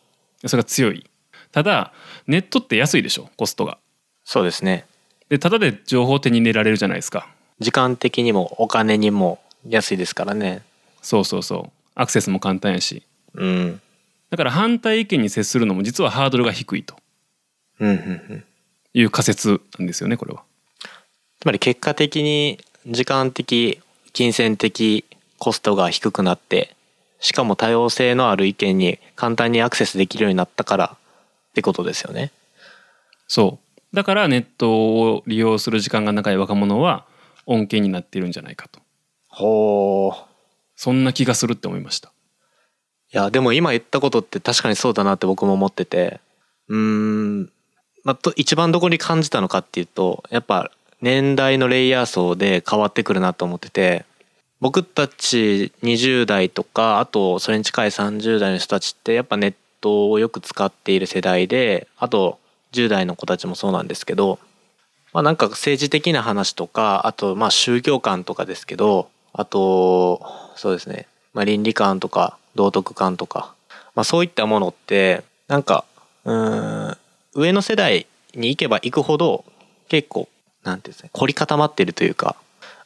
[0.45, 1.05] それが強い。
[1.51, 1.93] ただ
[2.27, 3.77] ネットって安いでしょコストが。
[4.23, 4.85] そうですね
[5.29, 7.29] でただで情報を手に入れられるじゃないですか。
[7.59, 10.61] 時間的にもお金にも安いですからね
[11.01, 11.71] そうそうそう。
[11.95, 13.03] アクセスも簡単やし。
[13.33, 13.81] うん
[14.29, 16.95] だから反対意見に接するのも実はハードルが低いと
[17.79, 18.43] うんうんうん
[18.93, 20.43] いう仮説なんですよねこれは。
[21.39, 23.79] つまり結果的に時間的
[24.13, 25.05] 金銭的
[25.37, 26.75] コストが低くなって
[27.19, 30.97] しかも多様性のある意見に簡単にアクセスできるようになったから
[31.51, 32.31] ってことですよね。
[33.27, 33.95] そう。
[33.95, 37.05] だからネットを利用する時間が長い若者は
[37.49, 38.79] 恩恵になっているんじゃないかと。
[39.27, 40.29] ほう。
[40.75, 42.11] そんな気がするって思いました。
[43.11, 46.21] いやでも今言ったことって確かにそうだなって僕も思ってて
[46.67, 47.41] うーん、
[48.03, 54.05] まあ、と一番どこに感じたのかっていうとやっぱ年代のレイヤー層で変わってくるなと思ってて
[54.59, 62.37] 僕たち20代とかあとそれに近い30代の人たちってやっぱネットをよく使っている世代であと
[62.73, 64.37] 10代の子たちもそうなんですけど
[65.13, 70.21] まあなんか政治的な話とかあとまあ宗教観とかですけどあと
[70.55, 73.53] そうですね、まあ、倫理観とか道徳観とか、
[73.95, 75.85] まあ、そういったものってなんか
[76.25, 76.97] うん
[77.33, 79.45] 上の世代に行けば行くほど
[79.87, 80.29] 結構
[80.63, 82.35] なんていうんですね凝り固まってるというか、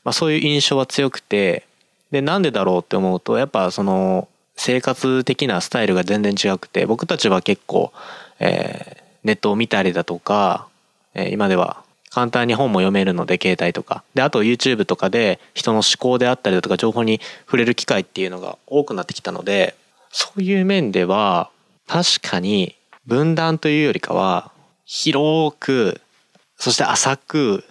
[0.03, 1.65] まあ、そういう印象は強くて
[2.11, 7.91] でなんでだろうって思うとやっぱその生活的なスタイルが全然違くて僕たちは結構、
[8.39, 10.67] えーネットを見たりだとか、
[11.13, 11.82] えー今では
[12.13, 14.03] 簡単に本も読めるので携帯とか。
[14.13, 19.75] であと YouTube とかで人の思考であったりだとか情報に触れる機会っていうのが多くなってきたので
[20.11, 21.49] そういう面では
[21.87, 22.75] 確かに
[23.07, 24.51] 分断というよりかは
[24.85, 26.01] 広く
[26.57, 27.63] そして浅く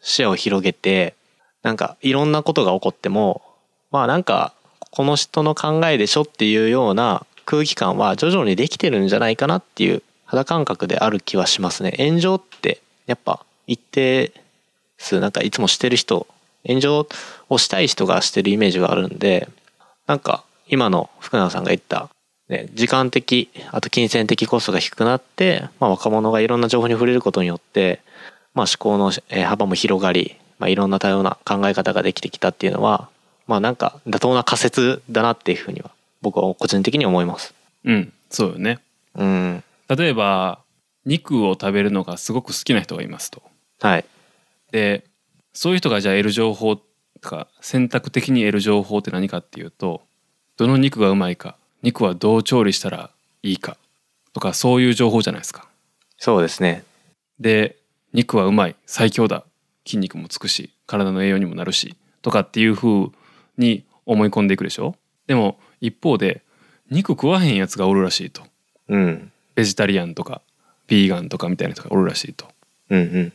[0.00, 1.14] 視野を広げて
[1.62, 3.42] なんかいろんなことが起こっても
[3.90, 4.54] まあなんか
[4.92, 11.94] この人の考えでしょっていうような空気感は徐々にできてるんじゃないかなっていう肌感覚である気はしますね。
[11.98, 14.32] 炎上ってやっぱ一定
[14.96, 16.26] 数なんかいつもしてる人
[16.66, 17.08] 炎上
[17.48, 19.48] をしたい人がしてるイメージがあるんで
[20.06, 22.08] なんか今の福永さんが言った、
[22.48, 28.00] ね、時間的あと金銭的コストが低くなって、まあ、若者がいろんな情報に触れることによって、
[28.54, 33.08] まあ、思考のえー幅も広がり、まあ、いろんな多様な考え方ができてきたっていうのは
[33.46, 37.54] まあなんか妥当な仮説だなっていうふうには僕は個人的に思います。
[37.84, 38.78] うん、そうよね。
[39.14, 40.58] うん例えば
[41.06, 43.42] 肉を食べるのがすごく好きな人がいますと。
[43.80, 44.04] はい。
[44.72, 45.04] で
[45.52, 46.82] そういう人がじゃあ得る情報と
[47.20, 50.02] か選択的に得る情報って何かっていうと
[50.56, 53.10] どの肉がうまいか肉はどう調理したら
[53.42, 53.76] いいか
[54.32, 55.68] とかそういう情報じゃないですか。
[56.16, 56.84] そうですね。
[57.40, 57.76] で
[58.12, 59.44] 肉はうまい最強だ
[59.86, 63.08] 筋肉もつくし体の栄養にもなるしとかっていう風
[63.56, 64.96] に思い込んでいくでしょ。
[65.26, 66.42] でも一方で
[66.90, 68.42] 肉食わへんやつがおるらしいと。
[68.88, 69.32] うん。
[69.54, 70.40] ベジタリアンとか
[70.86, 72.46] ビーガンとかみたいな人がおるらしいと。
[72.90, 73.32] うんうん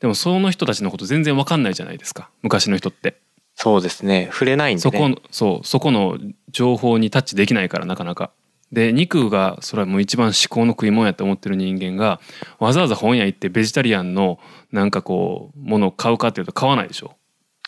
[0.00, 2.30] でもその人たちのこと全然わかんないじゃないですか。
[2.42, 3.20] 昔の人って。
[3.54, 4.30] そうですね。
[4.32, 4.82] 触れないんでね。
[4.82, 6.18] そこのそうそこの
[6.50, 8.30] 情報にタッチできないからなかなか。
[8.72, 12.20] で肉がそれはもう一番至高の食い物やって思ってる人間が
[12.58, 14.38] わざわざ本屋行ってベジタリアンの
[14.70, 17.16] なんかこうものを買うかっていうと買わないでしょ。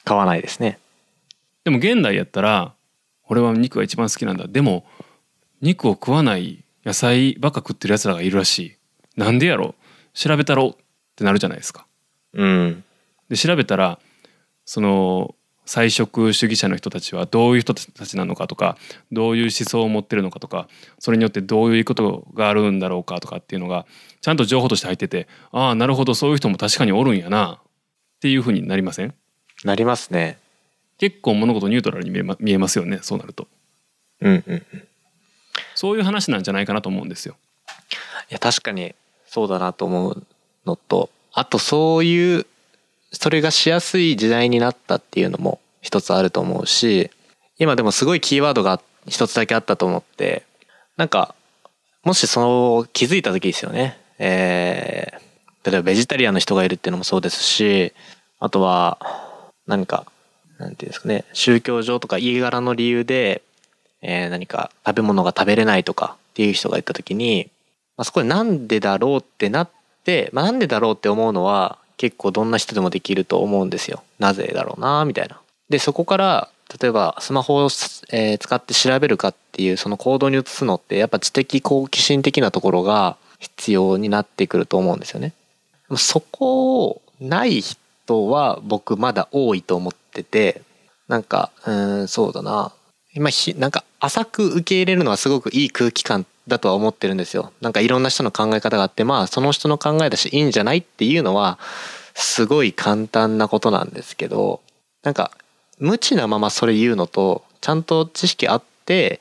[0.04, 0.78] 買わないですね。
[1.64, 2.74] でも現代やったら
[3.28, 4.46] 俺は肉が一番好きなんだ。
[4.46, 4.86] でも
[5.60, 8.76] 肉を食わない野菜ばっか食ってるやつらがいるらしい。
[9.16, 9.74] なんでやろ
[10.14, 10.76] 調べたろっ
[11.16, 11.86] てなるじゃないですか
[12.34, 12.84] うん
[13.28, 13.98] で調べたら
[14.64, 18.76] その菜食主義者の人たちはどういう人たちなのかとか
[19.12, 20.68] どういう思想を持ってるのかとか
[20.98, 23.86] それによってどういうことがあるんだろうかとかっていうのが
[24.20, 27.68] ちゃんと情報として入っててああなるほどそういう人も確かにおるんやなっ
[28.20, 29.14] ていうふうになりません？
[29.64, 30.38] なりますね。
[30.98, 33.48] 結構物事ニュートラルに見え,、ま、見えますよねそうなると
[34.20, 34.56] うんうんうん。
[34.58, 34.62] い
[35.74, 37.36] そういう話なんじゃないかなと思うんですよ。
[38.28, 38.94] や確かに
[39.26, 40.26] そうだなと思う
[40.66, 42.46] のとあとそういう
[43.12, 47.10] それがしやすい時代になったっていうのも一つあると思うし
[47.58, 50.44] 今でもすごいキーワードが一つだけあったと思って
[50.96, 51.34] なんか
[52.04, 53.98] もしその気づいた時ですよね。
[54.18, 55.22] えー
[55.64, 57.92] 例えばベジタリアンの人がいるっていうのもそうですし
[58.40, 58.98] あとは
[59.68, 60.06] 何か
[60.58, 63.42] なんていうんですかね宗教上とか家柄の理由で、
[64.00, 67.48] えー何か食べ物が食べれないとかっていう人がいた時に、
[67.96, 69.81] まあ、そこでなんでだろうってなって、
[70.32, 74.02] まあ、なんでだろうって思うのは結構どんな人でもできると思うんですよ。
[74.18, 75.40] なぜだろうなみたいな。
[75.68, 76.48] でそこから
[76.80, 77.68] 例えばスマホを、
[78.10, 85.32] えー使って調べるかっていうその行動に移すのってやっぱ知的好奇心的なところが必要になってくると思うんですよね。
[85.96, 90.62] そこをない人は僕まだ多いと思ってて
[91.08, 92.72] なんかうんそうだな
[93.14, 97.52] 今ひなんか浅く受け入れるのはすごくいい空気感だとは思ってるんですよ。
[97.60, 101.58] なんかいろんな人の考え方があってまあその人の考えだしいいんじゃないっていうのは
[102.14, 104.60] すごい簡単なことなんですけど
[105.02, 105.30] なんか
[105.78, 109.20] 無知なままそれ言うのとちゃんと知識あって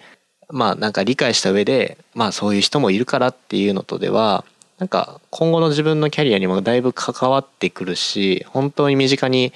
[0.49, 4.43] まあなんか理解した上でまあそういう人もいるからっていうのとでは
[4.79, 9.53] なんか今後の自分のキャリアにもだいぶ関わってくるし本当に身近に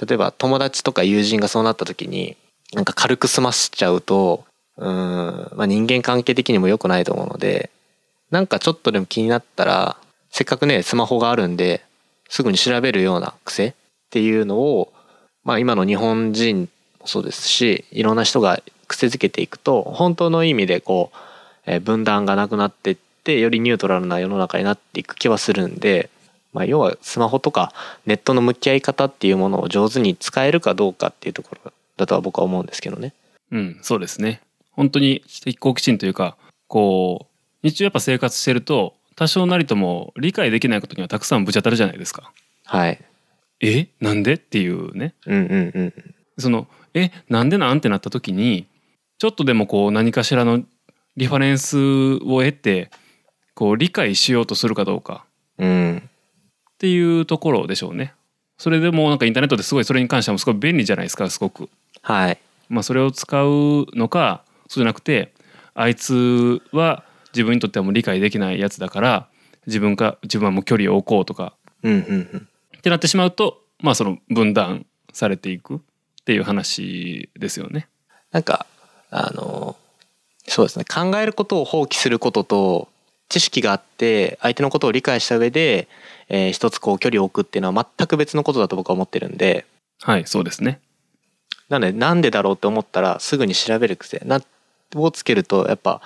[0.00, 2.36] 例えば友達とか友人がそうなった時に
[2.72, 4.44] なんか軽く済ましちゃうと
[4.78, 7.70] うん、まあ、人間関係的にも良くないと思うので
[8.30, 9.96] なんかちょっとでも気になったら
[10.30, 11.82] せっかくねスマホがあるんで
[12.28, 13.74] すぐに調べるような癖っ
[14.10, 14.92] ていうのを
[15.44, 16.68] まあ今の日本人
[17.00, 21.16] もそうですしいろんな人が癖づけていくと本当の意味でこう、
[21.70, 26.08] え分断がなくなっていってよりニュートラルな世の中になっていく気はするんで、
[26.54, 27.72] まあ、要はスマホとか
[28.06, 33.12] ネットの向き合い方っていうものを上手に使えるかどうかっていうところだとは僕は思うんですけどね。
[33.50, 34.40] うん、そうですね。
[34.78, 36.36] 本当に知的好奇心というか、
[36.68, 42.30] こう日中やっぱ生活してると多少なりとも理解できないことにはたくさんぶち当たるじゃないですか。
[42.64, 43.04] はい。
[43.60, 44.34] え、なんで？
[44.34, 45.14] っていうね。
[45.26, 45.94] うんうんうん。
[46.38, 48.66] そのえ、なんでなんってなった時に、
[49.18, 50.62] ちょっとでもこう何かしらの
[51.16, 52.92] リファレンスを得て、
[53.56, 55.24] こう理解しようとするかどうか
[55.58, 56.02] うん。
[56.06, 56.10] っ
[56.78, 58.14] ていうところでしょうね。
[58.58, 61.68] それでもなんかインターネットですごいそれに関してもすごい便利じゃないですかすごく。
[62.02, 62.38] はい。
[62.68, 65.32] まあ、それを使うのかそうじゃなくて
[65.74, 69.28] あいつは自分にとってはもう理解できないやつだから
[69.66, 72.00] 自分か自分はもう距離を置こうとかうんうん
[72.32, 72.48] うん。
[72.76, 75.78] ってなってしまうとまあその分断されていくっ
[76.24, 77.88] ていう話ですよね。
[78.32, 78.66] なんか
[79.10, 79.76] あの
[80.46, 82.88] そうですね考えることを放棄することと
[83.28, 85.88] 知識があって相手のことを理解した上で、
[86.28, 89.66] えー一つこう距離を置くっていうのは全く別のことだと僕は思ってるんで
[90.00, 90.80] はいそうですね。
[91.68, 94.40] なのでなんでだろうって思ったらすぐに調べる癖な
[94.94, 96.00] をつけるとやっぱ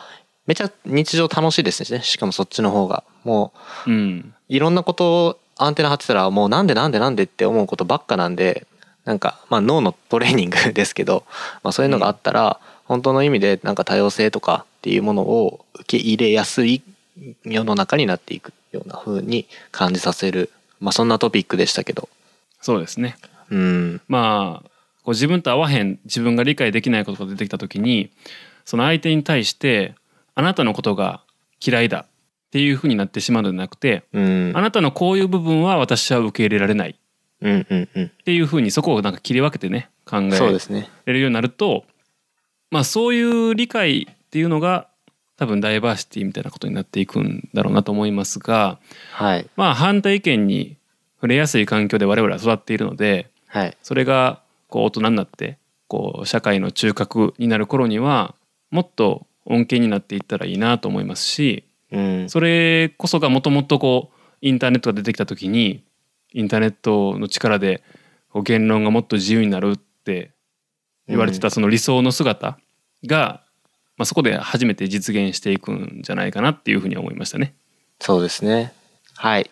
[0.47, 2.03] めちゃ日常楽しいですね。
[2.03, 3.05] しかもそっちの方が。
[3.25, 3.53] も
[3.87, 4.35] ううん。
[4.49, 8.67] いろんなことをアンテナ張ってたらもうなんでなんでなんでって思うことばっかなんで
[9.05, 11.25] なんかまあ脳のトレーニングですけど、
[11.63, 16.83] まあ、そういうのがあったら本当の意味でなんか多様性とかっていうものを受け入れやすい
[17.45, 22.09] 世の中になっていくような風に感じさせるまあそんなトピックでしたけど。
[22.61, 23.17] そうですね。
[23.51, 24.01] うん。
[24.09, 24.69] まあ
[25.05, 28.11] こう自分と合わへん自分が理解できないことが出てきた時に
[28.65, 29.95] その相手に対して
[30.35, 31.23] あなたのことが
[31.65, 32.07] 嫌いだっ
[32.51, 34.53] ていうふうになってしまうのではなくてうん。
[34.55, 36.97] あなたのこういう部分は私は受け入れられない。
[37.45, 40.31] っていうふうにそこをなんか切り分けてね考え
[41.07, 41.85] れるようになると
[42.71, 44.87] まあそういう理解っていうのが
[45.37, 48.79] 多分ダイバーシティみたいなことになっていくんだろうなと思いますが
[49.13, 49.47] はい。
[49.57, 50.77] まあ反対意見に
[51.17, 53.77] 触れやすい環境で我々は育っているのではい。
[53.83, 58.35] それがこう大人になってこう社会の中核になる頃には
[58.73, 65.85] もっと恩恵になっていったらいいなと思いますしうんそれこそがもともとこうインターネットが出てきた時に
[66.33, 67.85] インターネットの力で
[68.45, 70.33] 言論がもっと自由になるって
[71.07, 72.59] 言われてたその理想の姿
[73.05, 73.43] が、
[73.97, 77.55] まあ、そこで初めて実現していくんじゃないかなっていうふうに思いましたね。
[78.01, 78.73] そうですね。
[79.17, 79.51] はい。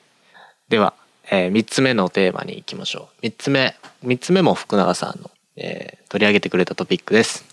[0.69, 0.95] では、
[1.31, 3.27] えー、3つ目のテーマに行きましょう。
[3.27, 3.77] 3つ目。
[4.05, 7.50] 3つ目も福永さんの、えー取り上げてくれたトピックです。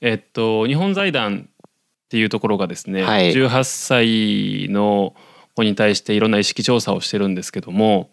[0.00, 0.12] はい。
[0.12, 5.14] えっと日本財団っていうところがですね、はい18歳の
[5.54, 8.10] 子に対していろんな意識調査をしてるんですけども、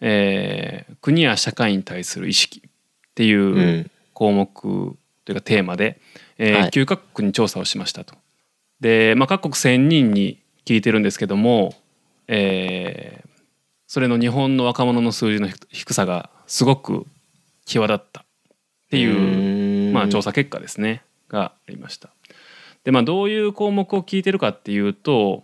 [0.00, 2.70] えー国や社会に対する意識っ
[3.14, 4.48] ていううん項目
[5.24, 6.00] というかテーマで、
[6.38, 8.14] えーはい9カ国に調査をしましたと。
[8.80, 11.74] で、まあ、各国1,000人に聞いてるんですけども、
[12.28, 13.26] えー
[13.88, 17.06] それの日本の若者の数字の低低さがすごく
[17.64, 18.24] 際立ったっ
[18.90, 20.30] ていうまあ、調査。
[20.30, 22.10] 査結果ですねがありました。
[22.84, 25.42] でまあどういう項目を聞いてるかっていうと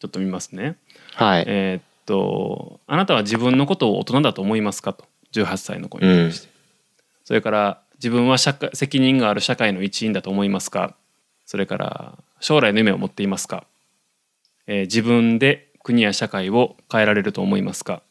[0.00, 0.76] ちょっと見ますね。
[1.14, 1.44] はい。
[1.46, 5.04] えーっとあなたは自分のことを大人だと思いますかと。
[5.32, 6.48] 18歳の子に対して、
[7.24, 10.96] それから自分は社会責任がある社会の一員だと思いますか。
[11.46, 13.64] それから将来の夢を持っていますか、
[14.66, 18.02] えー自分で国や社会を変えられると思いますか。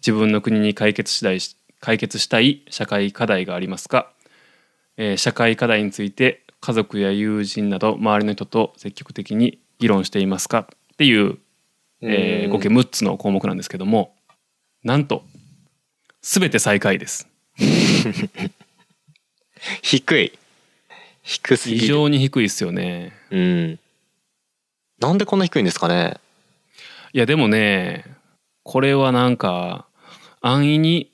[0.00, 1.38] 自分の国に解決したい
[1.80, 4.12] 解決したい社会課題がありますか、
[4.96, 10.68] えー社会課題について家族や友人など周りの人と積極的に議論していますか？
[10.92, 11.38] っていう
[12.00, 14.14] えー合計6つの項目なんですけども
[14.82, 15.24] なんと
[16.22, 17.28] 全て最下位です
[19.82, 20.32] 低い。
[21.22, 21.86] 低すぎ非る。
[21.88, 23.78] 常に低いですよねうん。
[25.00, 26.18] なんでこんな低いんですかね？
[27.12, 28.04] いやでもね
[28.62, 29.86] これはなんか
[30.40, 31.10] 安易に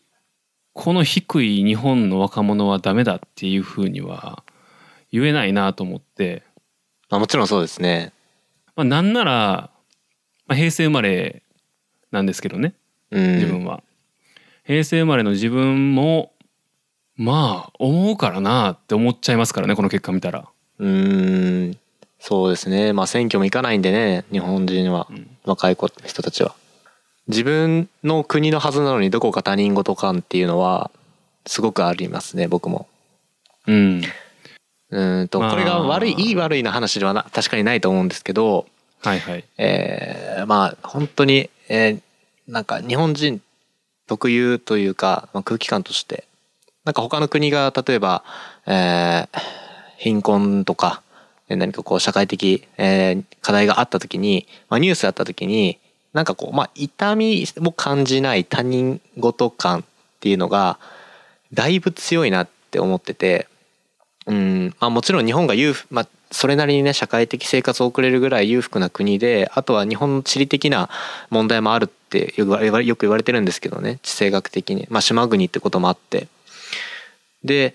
[0.72, 4.44] この低い日本の若者はダメだっていうふうには
[5.12, 6.42] 言えないなと思って、
[7.08, 8.12] まあもちろんそうですね。
[8.76, 9.70] まあ、なんなら、
[10.46, 11.42] まあ、平成生まれ
[12.10, 12.74] なんですけどね
[13.10, 13.34] うん。
[13.34, 13.82] 自分は、
[14.64, 16.32] 平成生まれの自分も
[17.16, 20.48] まあ思うからなって思っちゃいますからねこの結果見たら。
[20.78, 21.76] うーん。
[22.18, 22.92] そうですね。
[22.92, 26.54] まあ選挙も行かないんでね、日本人は、うん若い子人たちは。
[27.30, 30.90] 自分の国のはずなのにどこか他人事感っていうのは
[31.46, 32.88] すごくありますね、僕も。
[33.66, 34.02] うん、
[34.90, 38.66] うーんと、まあこれが悪い、いい悪いな話ではな確かにないと思うんですけど、
[39.02, 39.44] はいはい。
[39.58, 42.00] えーまあ本当に、えー
[42.48, 43.40] なんか日本人
[44.08, 46.24] 特有というか、まあ、空気感として
[46.84, 48.24] なんか他の国が例えば、
[48.66, 49.40] えー
[49.98, 51.02] 貧困とか
[51.48, 55.78] えー何かこう社会的、えー課題があった時に、まあ、ニュースだった時に
[56.12, 59.82] なんかこう、まあ、痛みを感じない他人事感っ
[60.20, 60.78] ていうのが
[61.52, 63.48] だいぶ強いなって思ってて
[64.26, 70.88] うんまあ、もちろん日本が裕福、まあ、それなりにね社会的生活を送れるぐらい裕福な国であとは日本の地理的な
[71.30, 76.28] 問題もあるってよく言わよく言われてるんですけどね地政学的に、まあ、島国ってこともあって。
[77.42, 77.74] で、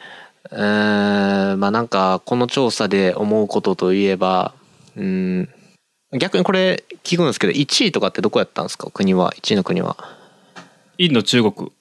[0.52, 4.54] えーまあなんかこの調査で思うことといえば
[4.96, 5.50] うん
[6.20, 8.89] 逆にこれ聞くんですけど1位とかってどこやったんですか？
[8.91, 9.97] 国は1位の国は。
[10.97, 11.72] インド中国。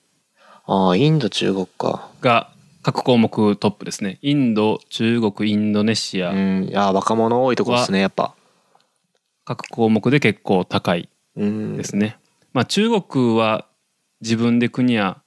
[0.66, 2.10] ああインド中国か。
[2.20, 2.50] が
[2.82, 4.18] 各項目トップですね。
[4.22, 8.34] インド中国インドネシア、うんいや若者多いとこですねやっぱ。
[9.44, 11.76] 各項目で結構高いうん。
[11.76, 12.18] ですね。
[12.52, 13.66] まあ中国は
[14.20, 15.20] 自分で国や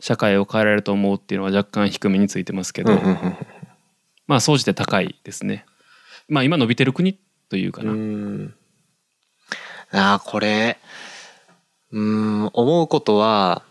[0.00, 2.98] 社会を変えられると思うっていうのは若干低めについてますけど、
[4.26, 5.66] まあ総じて高いですね。
[6.26, 7.18] まあ今伸びてる国
[7.50, 7.92] というかな。
[7.92, 8.54] うん
[9.92, 10.78] あーこれ
[11.92, 13.62] うん思うことは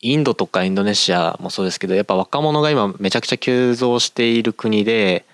[0.00, 5.24] インドとかインドネシアもそうですけどやっぱ若者が今めちゃくちゃ急増している国で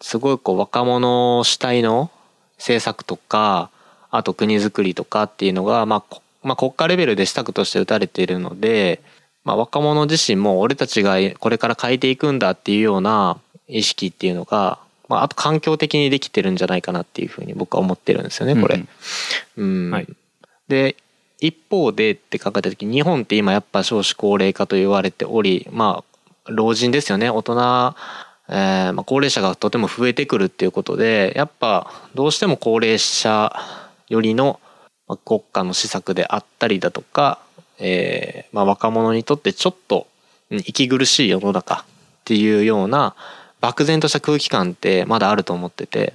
[0.00, 2.10] すごいこう若者主体の
[2.56, 3.70] 政策とか
[4.10, 9.02] あと国づくりとかっていうのが、まあまあ、国家レベルで施策として打たれているので、
[9.44, 13.38] まあ、若者自身も俺たちがこれから変えていくんだっていうような
[13.68, 14.78] 意識っていうのが、
[15.08, 18.84] まあ、あと環境的にできてるんじゃないかなっていうふうに僕は思ってるんですよねこれ。
[19.56, 19.90] うん。
[19.90, 20.06] はい。
[20.68, 20.96] で
[21.38, 27.28] 一方でって考えた時日本って今やっぱ少子高齢化と言われておりまあ老人ですよね。
[27.28, 27.94] 大人、
[28.48, 33.52] えーまあ、高齢者がとても増えてくるっていうことでやっぱどうしても高齢者
[34.08, 34.60] よりの
[35.08, 37.40] まあ国家の施策であったりだとか、
[37.78, 40.06] えーまあ、若者にとってちょっと
[40.50, 41.84] うん息苦しい世の中っ
[42.24, 43.14] ていうような
[43.66, 46.14] 漠然とした空気感ってまだあると思ってて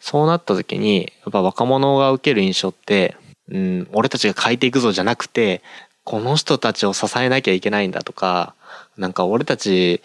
[0.00, 3.16] そうなった時にやっぱ若者が受ける印象って、
[3.48, 5.62] うん、俺たちが変えていくぞじゃなくて
[6.02, 8.54] この人たちを支えなきゃいけないんだとか
[8.98, 10.02] なんか俺たち、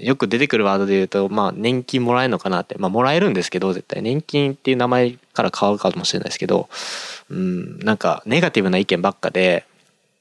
[0.00, 4.00] よく出てくるワードで言うと、まあ年金もらえるのかなって、まあもらえるんですけど、絶対。
[4.00, 6.70] 年金っていう名前から変わるかもしれないですけど、
[7.28, 9.66] うん、なんかネガティブな意見ばっかで、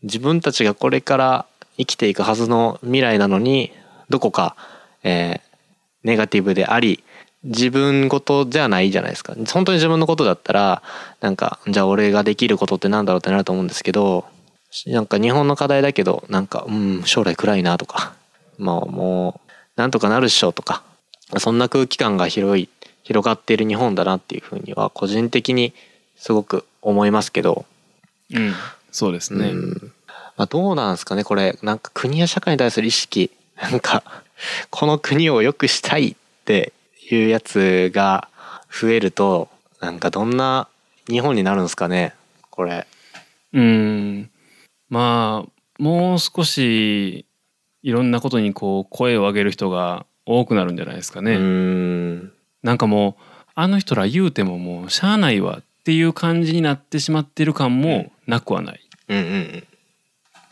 [0.03, 1.45] 自分たちがこれから
[1.77, 3.71] 生きていくはずの未来なのに、
[4.09, 4.57] どこか、
[5.03, 5.50] えー
[6.03, 7.03] ネガティブであり、
[7.43, 9.33] 自分事じゃないじゃないですか。
[9.51, 10.83] 本当に自分のことだったら、
[11.21, 14.25] なんか、じゃあ俺ができることってなんだろうってなると思うんですけど、
[14.85, 18.13] なんか日本の課題だけど、なんか、うん、将来暗いなとか、
[18.57, 20.83] まあもう、なんとかなるっしょとか、
[21.37, 22.69] そんな空気感が広い、
[23.03, 25.73] 広がっている日本だなっていうふうには、個人的に
[26.15, 27.65] すごく思いますけど、
[28.33, 28.53] うん、
[28.91, 29.49] そうですね。
[29.49, 29.93] うん
[30.37, 33.29] まあ、どうなんですかねこれなんか国や社会に対する意識
[33.61, 34.03] なんか
[34.69, 36.73] この国を良くしたいって
[37.09, 38.27] いうやつが
[38.71, 39.49] 増えると
[39.79, 40.67] なんかどんな
[41.07, 42.13] 日本になるんですかね
[42.49, 42.87] これ。
[43.53, 44.29] うん、
[44.89, 47.25] まあもう少し
[47.83, 51.35] いろんなことにこう声を上げる人が多くなるんじゃないですかね。
[51.37, 52.31] ん。
[52.63, 53.23] なんかもう
[53.55, 58.81] あの人ら言うてももうしゃあないわっていう感じになってしまってる感もなくはない。
[59.09, 59.63] うんうん。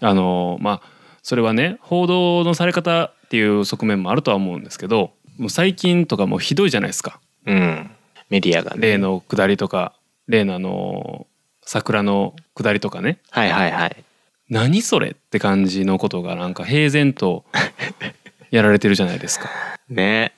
[0.01, 7.20] あのまあそれはね報道のされ方っていう側面もあるとは思うんですけどもう最近とかもうひどいじゃないですか。
[7.45, 7.55] うん。
[7.55, 7.91] うん
[8.30, 8.82] メディアがね。
[8.82, 9.93] 例の下りとか
[10.28, 11.26] 例のあの
[11.63, 13.17] 桜の下りとかね。
[13.32, 14.03] はいはいはい。
[14.49, 17.43] 何それって感じのことがなんか平然と
[18.51, 19.49] やられてるじゃないですか。
[19.89, 20.34] ね。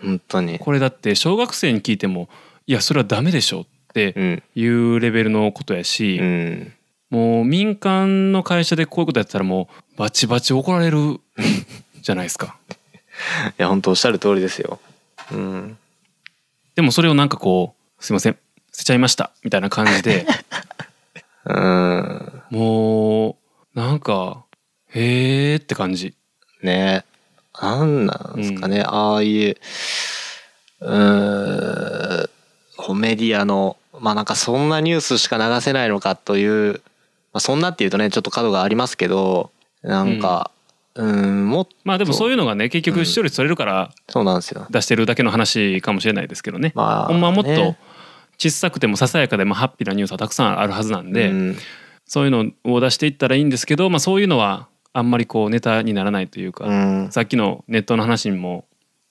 [0.00, 0.58] 本当に。
[0.58, 2.28] これだって小学生に聞いても
[2.66, 4.42] いやそれはダメでしょってうん。
[4.56, 6.72] いうレベルのことやし、うん
[7.12, 11.20] もう民間の会社でこういうことやってたらもうバチバチ怒られる
[12.00, 12.56] じゃないですか。
[12.72, 14.80] いや本当おっしゃる通りですよ。
[15.30, 15.76] うん。
[16.74, 18.38] でもそれをなんかこう「すいません
[18.72, 20.26] 捨てちゃいました」みたいな感じで。
[21.44, 22.42] うん。
[22.48, 23.36] も
[23.74, 24.44] うなんか
[24.88, 26.14] へーって感じ。
[26.62, 27.04] ね。
[27.60, 29.56] なんなんですかね、ああいう
[30.80, 32.30] うーん
[32.78, 36.80] こうメディアのまあなんかそんなニュースしか流せないのかという、
[37.32, 39.50] まあ、そんなっていうとねちょっと角がありますけど
[39.82, 40.50] なんか
[40.94, 44.66] うんもっまあでもそういうのがね結局視聴率取れるからそうなんですよ。
[44.70, 47.78] 出してるだけの話かもしれないですけどね、まあほんまはもっとね。
[48.38, 51.56] 小さくてもささやかでもハッピーなニュースはたくさんあるはずなんで、うん。
[52.06, 57.12] そういうのを出していったらいいんですけど、まあ、そういうのはあんまりこうネタにならないというか、うん。
[57.12, 58.64] さっきのネットの話にも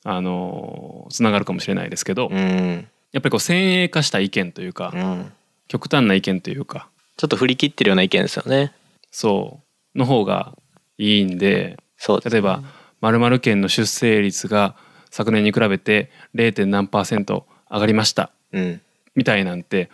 [0.03, 2.87] あのつながるかもしれないですけど、うん。
[3.13, 5.31] やっぱりこう先鋭化した意見というか、うん。
[5.69, 6.89] 極端な意見というか
[7.21, 8.73] ちょっと振り切ってるような意見ですよね。
[9.11, 9.59] そ
[9.93, 10.57] うの方が
[10.97, 12.63] いいんでそう例えば
[12.99, 14.75] 〇〇県の出生率が
[15.11, 16.65] 昨年に比べて 0.
[16.65, 18.31] 何パーセント上がりました。
[18.53, 18.81] うん。
[19.13, 19.91] みたいなんて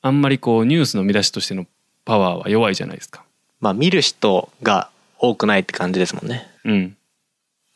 [0.00, 1.66] あんまりこうニュースの見出しとしての
[2.04, 3.24] パワーは弱いじゃないですか。
[3.58, 6.46] まあ見る人が多くないって感じですもんね。
[6.64, 6.96] うん、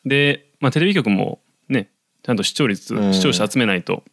[0.05, 1.89] で、まあ、テレビ局もね
[2.23, 3.13] ちゃんと視聴率、うん。
[3.13, 4.03] 視聴者集めないと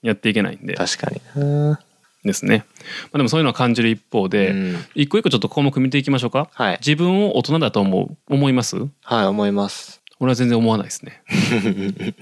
[0.00, 0.72] やっていけないんで。
[0.76, 1.78] 確かにうん
[2.24, 2.64] ですね、
[3.04, 4.76] まあ、でもそういうのは感じる一方で、うん。
[4.94, 6.48] 一個一個ちょっと項目見ていきましょうか。
[6.54, 6.78] はい。
[6.80, 8.76] 自分を大人だと思う思います？
[9.02, 10.00] はい思います。
[10.20, 11.22] 俺は全然思わないですね。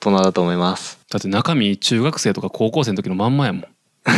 [0.00, 0.98] 大人だと思います。
[1.10, 3.66] だって中身中学生とか高校生の時のまんまやもん。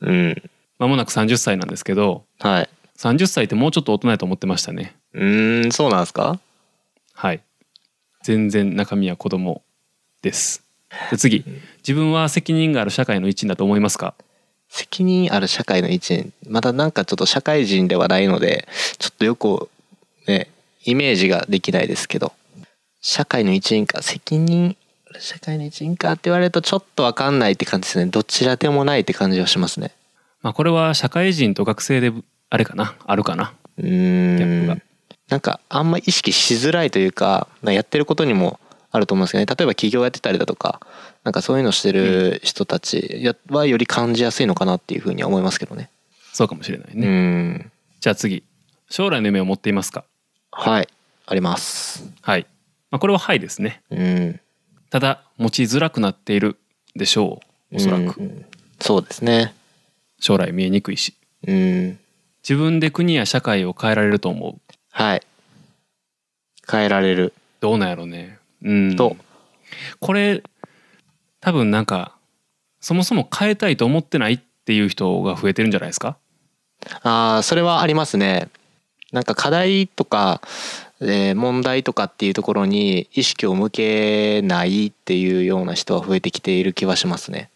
[0.00, 0.42] うん。
[0.78, 2.68] 間もなく30歳なんですけどはい。
[2.98, 4.94] 30歳ってもうちょっと大人やと思ってましたね。
[5.14, 6.38] うーんそうなんですか？
[7.14, 7.40] はい。
[8.22, 9.62] 全然中身は子供
[10.22, 10.61] です
[11.10, 11.44] で次。
[11.78, 14.14] 自分は責任がある社会の一員だと思いますか？
[14.68, 16.32] 責任ある社会の一員。
[16.48, 18.68] まだなんかちょっと社会人ではないので
[18.98, 19.68] ちょっとよく
[20.26, 20.48] ね
[20.84, 22.32] イメージができないですけど。
[23.04, 24.76] 社会の一員か責任
[25.10, 28.06] ある社会の一員かって言われるとちょっとわかんないって感じですね。
[28.06, 29.90] どちらでもないって感じがしますね。
[30.40, 32.12] まあこれは社会人と学生で
[32.48, 32.94] あれかな？
[33.04, 33.54] あるかな？
[33.76, 34.76] うギャップが。
[34.76, 34.82] ーん
[35.30, 38.60] なんかあんま意識しづらいというかやってることにも
[38.92, 39.46] あると思うんですけどね。
[39.46, 40.80] 例えば起業やってたりだとか
[41.24, 45.88] なんかそういうのしてる人たちやはより感じやすいのかなっていうふうには思いますけどね。
[46.32, 47.70] そうかもしれないうね、ん。
[48.00, 48.44] じゃあ次。
[48.88, 50.04] 将来の夢を持っていますか？
[50.50, 50.88] はい。
[51.24, 52.04] あります。
[52.20, 52.46] はい、
[52.90, 53.80] まあ、これははいですね。
[53.90, 54.40] うん。
[54.90, 56.58] ただ持ちづらくなっている
[56.94, 57.40] でしょ
[57.70, 58.44] うおそらく、うん。
[58.80, 59.54] そうですね。
[60.20, 61.14] 将来見えにくいし。
[61.46, 61.98] うん。
[62.42, 64.74] 自分で国や社会を変えられると思う。
[64.90, 65.22] はい。
[66.70, 67.32] 変えられる。
[67.60, 69.16] どうなんやろうねうんと
[70.00, 70.42] これ
[71.40, 72.14] 多分なんか
[72.80, 76.16] そもそも変えたいと思ってないっていう人が増えてるんじゃないですか？
[77.02, 78.48] ああそれはありますね。
[79.12, 80.40] なんか課題とか、
[81.00, 87.50] えー問題とかっていうところに意識を向けないっていうような人は増えてきている気はしますね。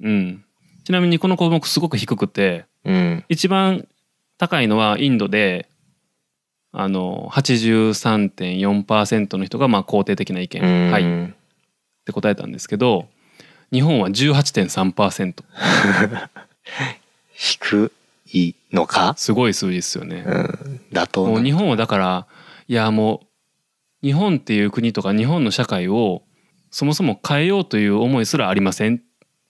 [0.00, 0.44] うん
[0.84, 3.24] ちなみにこの項目すごく低くてうん。
[3.28, 3.86] 一番
[4.38, 5.68] 高いのはインドで
[6.72, 10.90] あの83.4%の人がまあ肯定的な意見うん。
[10.90, 11.02] はい。
[11.02, 11.04] っ
[12.04, 13.06] て答えたんですけど
[13.70, 15.44] 日本は18.3%
[17.34, 17.92] 低
[18.32, 20.24] いのか、すごい数字ですよね。
[20.26, 22.26] うん、だともう日本はだから
[22.66, 23.26] いやも
[24.02, 26.22] う日本っていう国とか日本の社会を
[26.70, 29.02] そもそも変えようという思いすらありません。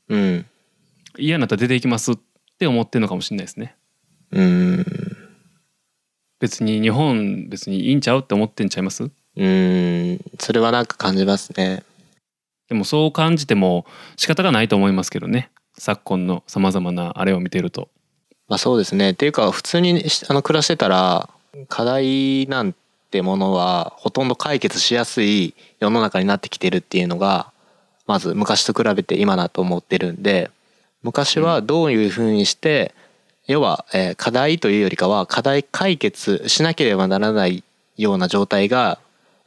[0.09, 0.47] うん。
[1.19, 2.19] 嫌になったら出ていきますっ
[2.59, 3.77] て思ってるのかもしれないですね。
[4.33, 5.02] うん
[6.43, 9.05] 別に日本別にいいんちゃうって思ってんちゃいます？
[9.05, 11.85] うんそれはなんか感じますね。
[12.69, 13.87] でもそう感じても
[14.17, 15.51] 仕方がないと思いますけどね。
[15.79, 17.89] 昨今のさまざまなあれを見てると。
[18.49, 19.11] まあそうですね。
[19.13, 21.31] っていうか普通にしあの暮らしてたら
[21.69, 22.75] 課題なん
[23.13, 27.53] てものはほとんど解決しやすい世の中になってきてるっていうのが
[28.09, 30.51] まず昔と比べて今だと思ってるんで
[31.03, 32.95] 昔はどういうふうにして、
[33.47, 37.65] 要は、え課題というよりかは課題解決しなければならない
[37.97, 38.99] ような状態が、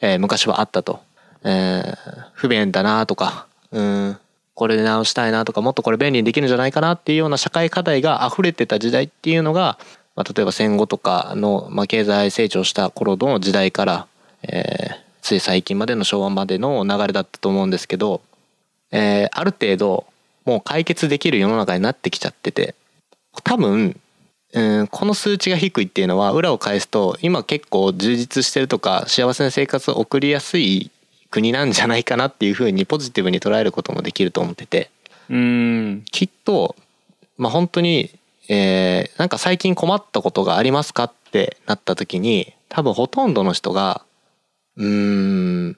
[0.02, 1.00] え昔はあったと、
[1.44, 1.96] え
[2.34, 4.18] 不便だなとかうん。
[4.56, 9.78] これで直したいなとかもっとこれ便利にできるんじゃないかなっていうような社会課題が溢れてた時代っていうのが、
[10.16, 14.08] まあ、例えば戦後とかの、まあ、経済成長した頃の時代から、
[14.44, 18.22] えーつい最近までの昭和までの流れだったと思うんですけど、
[18.92, 20.06] えーある程度
[20.46, 22.76] もう解決できる世の中になってきちゃってて
[23.44, 24.00] 多分
[24.54, 30.92] うんこの数値が低いっていうのは裏を返すと今結構充実してるとか幸せな生活を送りやすい
[31.30, 34.90] 国なんじゃないかなっていうふうにポジティブに捉えることもできると思ってて。
[35.30, 36.04] うーん。
[36.10, 36.76] きっと
[37.38, 38.12] まあ本当に、
[38.48, 44.04] えーなんか最近困ったことがありますかってなった時に多分ほとんどの人が
[44.78, 45.78] うーん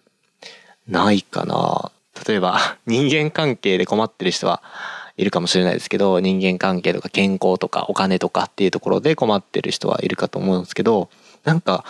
[0.87, 1.91] ないかな。
[2.27, 4.61] 例えば 人間関係で困ってる人は
[5.17, 11.09] いるかもしれないですけど人間関係とか健康とかお金とかっていうところで困ってる人はいるかと思うんですけど
[11.43, 11.83] なんか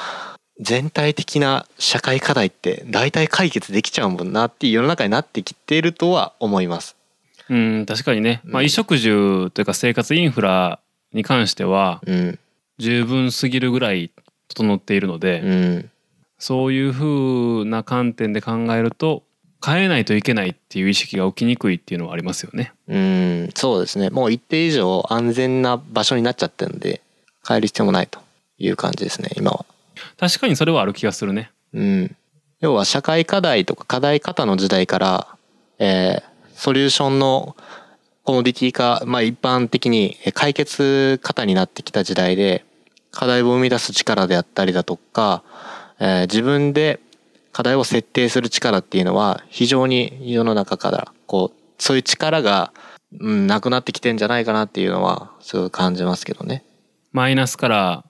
[0.60, 6.96] 全体的な社会課題って大体解決できちゃうもんなっていう世の中になってきているとは思います。
[7.50, 10.80] うん確かにね、まあ、うん衣食住というか生活インフラ
[11.14, 12.40] に関してはうん、
[12.78, 14.12] 十分すぎるぐらい
[14.50, 15.92] 整っているので、うん、
[16.38, 19.24] そういう風な観点で考えると
[19.68, 22.72] 変えないといけないっていう意識が起きにくいっていうのはありますよね。
[22.88, 24.10] うん、そうですね。
[24.10, 27.02] もう一定以上安全な場所になっちゃってるんで
[27.46, 28.20] 変える必要もないと
[28.58, 29.66] いう感じですね今は。
[30.18, 31.52] 確かにそれはある気がするね。
[31.74, 32.16] うん、
[32.62, 35.28] 要は社会課題とか課題型の時代から、
[35.80, 37.56] えーソリューションの
[38.24, 42.66] コモディティ化、まあ、一般的に解決方になってきた時代で
[43.12, 45.44] 課題を生み出す力であったりだとか、
[46.00, 47.00] えー自分で
[47.58, 52.72] 課題を設定する力っていうのは非常に世の中からこうそういう力が、
[53.20, 56.64] うん、なくなってきてんじゃないかなっていうのはすごい感じますけどね。
[57.14, 58.06] マイナスから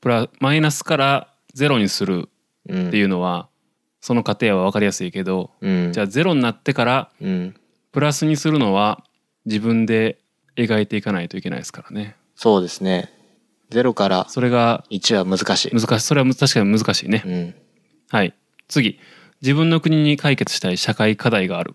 [0.00, 2.30] プラマイナスからゼロにする
[2.66, 3.50] うん、っていうのは
[4.00, 7.54] その過程は分かりやすいけどうん、じゃあゼロになってからうん、
[7.92, 9.04] プラスにするのは
[9.44, 10.18] 自分で
[10.56, 12.16] 描いていかないといけないですからね。
[12.36, 13.12] そうですね。
[13.68, 15.74] ゼロからそれが1は難しい。
[15.74, 17.22] 難しいそれは確かに難しいね。
[17.26, 17.54] うん。
[18.08, 18.32] はい
[18.68, 18.98] 次
[19.40, 21.74] 自分の国に解決したい社会課題がある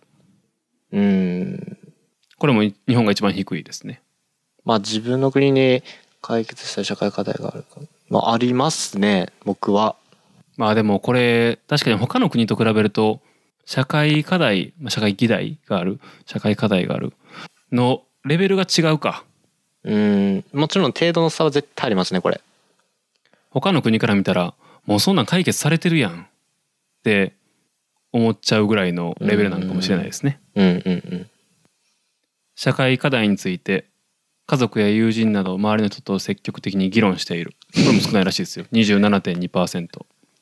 [0.91, 1.77] うん。
[2.37, 4.01] これも日本が一番低いですね。
[4.63, 5.83] まあ自分の国に
[6.21, 7.81] 解決したい社会課題があるか。
[8.09, 9.95] まあありますね、僕は。
[10.55, 13.21] まあでもこれ確かに他の国と比べると
[13.65, 17.13] 社会課題まあ社会議題がある社会課題がある
[17.71, 19.23] のレベルが違うか
[19.83, 20.45] うん。
[20.53, 22.39] もちろん程度の差は絶対ありますね、これ。
[23.49, 24.53] 他の国から見たら
[24.85, 26.27] もうそんなん解決されてるやん
[27.04, 27.34] って
[28.14, 30.39] 思っちゃうぐらいのレベルなのかもしれないですね。
[30.56, 31.30] うんうんうん。
[32.56, 33.86] 社会課題について
[34.47, 39.88] 家族や友人など周りの人と積極的に議論しているこれも少ないらしいですよ27.2%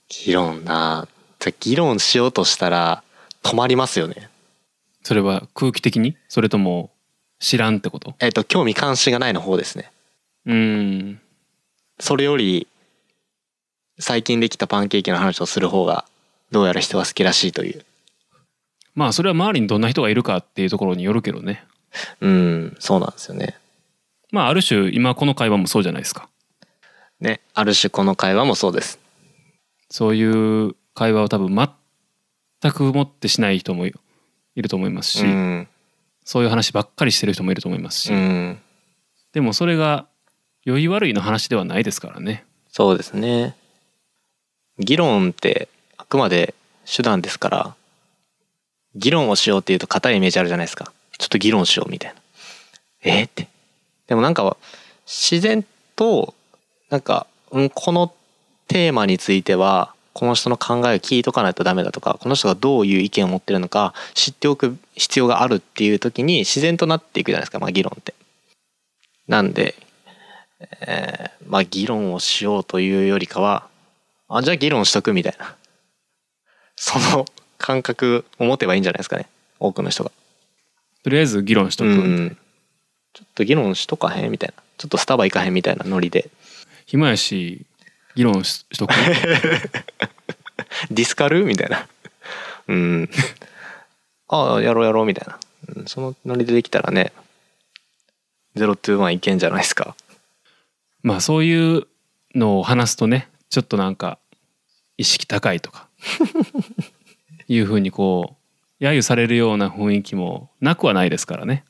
[0.09, 1.07] 議論な
[1.39, 3.03] じゃ議論しようとしたら
[3.41, 4.29] 止まりますよね。
[5.03, 6.15] それは空気的に？
[6.29, 6.91] それとも
[7.39, 8.13] 知らんってこと？
[8.19, 9.91] えっ、と、興味関心がないの方ですね。
[10.45, 10.53] うー
[11.13, 11.21] ん
[11.99, 12.67] それより、
[13.99, 16.05] 最近できたパンケーキの話をする方が、
[16.51, 17.85] どうやら人は好きらしいという。
[18.93, 21.63] まあそれは周りにどんな人がいるかっていうところによるけどね
[22.19, 23.57] うん、そうなんですよね。
[24.31, 26.29] まあある種今この会話もそうじゃないですか
[27.19, 28.99] ね、ある種この会話もそうです。
[29.89, 31.55] そういう会話を多分
[32.61, 33.93] 全くもってしない人もい
[34.55, 35.67] ると思いますし、うん、
[36.23, 38.59] そういう話ばっかりしてる人もいると思いますし、うん、
[39.33, 40.07] でもそれが
[40.63, 43.55] 良い悪いの話ではないですからねそうですね。
[44.79, 45.80] 議論ってあ
[46.11, 46.53] くまで
[46.85, 47.75] 手段ですから、
[48.95, 50.91] 議論をしようっていうと硬いイメージあるじゃないですか。
[51.17, 52.21] ちょっと議論しようみたいな。
[53.03, 53.47] えーって。
[54.07, 54.57] でもなんか
[55.05, 56.33] 自然と、
[56.89, 58.13] なんか、うん、この
[58.67, 68.13] テーマについては、この人の考えを聞いとかないとダメだとか、この人がどういう意見を持ってるのか知っておく必要があるっていう時に自然となっていくじゃないですか、まあ議論って。
[69.27, 69.75] なんで、
[70.81, 73.67] えーまあ議論をしようというよりかは、
[74.27, 75.55] あ、じゃあ議論しとくみたいな。
[76.81, 77.27] その
[77.59, 79.27] 感覚を持てばいいんじゃないですかね。
[79.59, 80.11] 多くの人が。
[81.03, 82.37] とりあえず議論しとく、うん。
[83.13, 84.63] ちょっと議論しとかへんみたいな。
[84.79, 86.31] ちょっとスタバ行かへんみたいなノリで。
[86.87, 87.67] 暇やし
[88.15, 88.93] 議論ししとく
[90.89, 91.87] ディスカルみたいな。
[92.67, 93.09] うん。
[94.27, 95.37] ああ、やろうやろうみたいな。
[95.75, 97.13] うんそのノリでできたらね、
[98.55, 99.95] ゼロトゥーワンいけんじゃないですか。
[101.03, 101.85] まあそういう
[102.33, 104.17] のを話すとねちょっとなんか
[104.97, 105.87] 意識高いとか
[107.47, 108.35] いうふうにこ
[108.79, 111.63] う揶揄されるような雰囲気もなくはないですからね。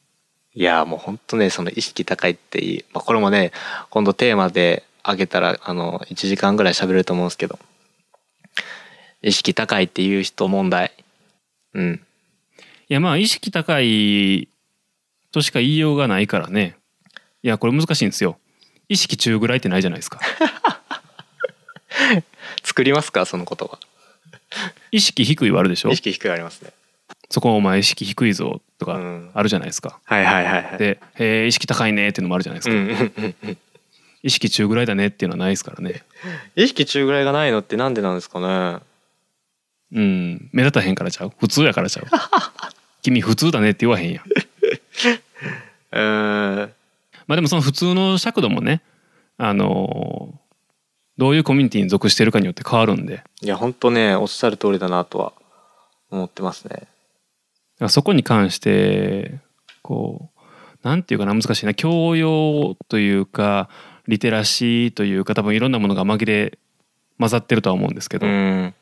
[0.54, 3.54] いやもうほんとねその意識高いっていい、まあ、これもね
[3.90, 7.60] 今度テーマであげたらあの1時間ぐらい喋れると思うんですけど。
[9.24, 10.92] 意識高いっていう人問題。
[11.74, 12.02] うん。
[12.90, 14.48] いやまあ意識高い
[15.32, 16.76] としか言いようがないからね。
[17.44, 18.38] いやこれ難しいんですよ。
[18.90, 20.20] 意識中ぐらいってないじゃないですか。
[22.64, 23.80] 作りますかその言葉
[24.92, 25.92] 意識低いはあるでしょ？
[25.92, 26.72] 意識低いありますね。
[27.30, 29.32] そこお前意識低いぞとかうん。
[29.34, 30.78] あるじゃないですか、はいはいはいはい。
[30.78, 33.58] で「へえ意識高いね」っていうのもあるじゃないですか、うんうんうんうん。
[34.24, 36.04] 意識中ぐらいだねっていうのはないですからね。
[36.56, 38.80] 意識中ぐらいがないのってなんでなんですかね？
[39.94, 40.50] うん。
[40.52, 41.34] 目立たへんからちゃう？
[41.40, 42.06] 普通やからちゃう？
[43.02, 44.24] 君普通だねって言わへんやん。
[45.94, 46.70] えー、
[47.28, 48.82] まあでもその普通の尺度もね
[49.38, 50.41] あのー
[51.22, 53.24] どういうコミュニティに属してるかによって変わるんで。
[53.44, 55.34] いや本当ねおっしゃる通りだなとは
[56.10, 56.88] 思ってますね。
[57.78, 59.40] らそこに関して
[59.84, 60.40] こう
[60.82, 61.76] なんていうかな難しいな。
[61.76, 63.70] 教養というか
[64.08, 66.58] リテラシーというか多分いろんなものが紛れ
[67.20, 68.74] 混ざってるとは思うんですけど、うん。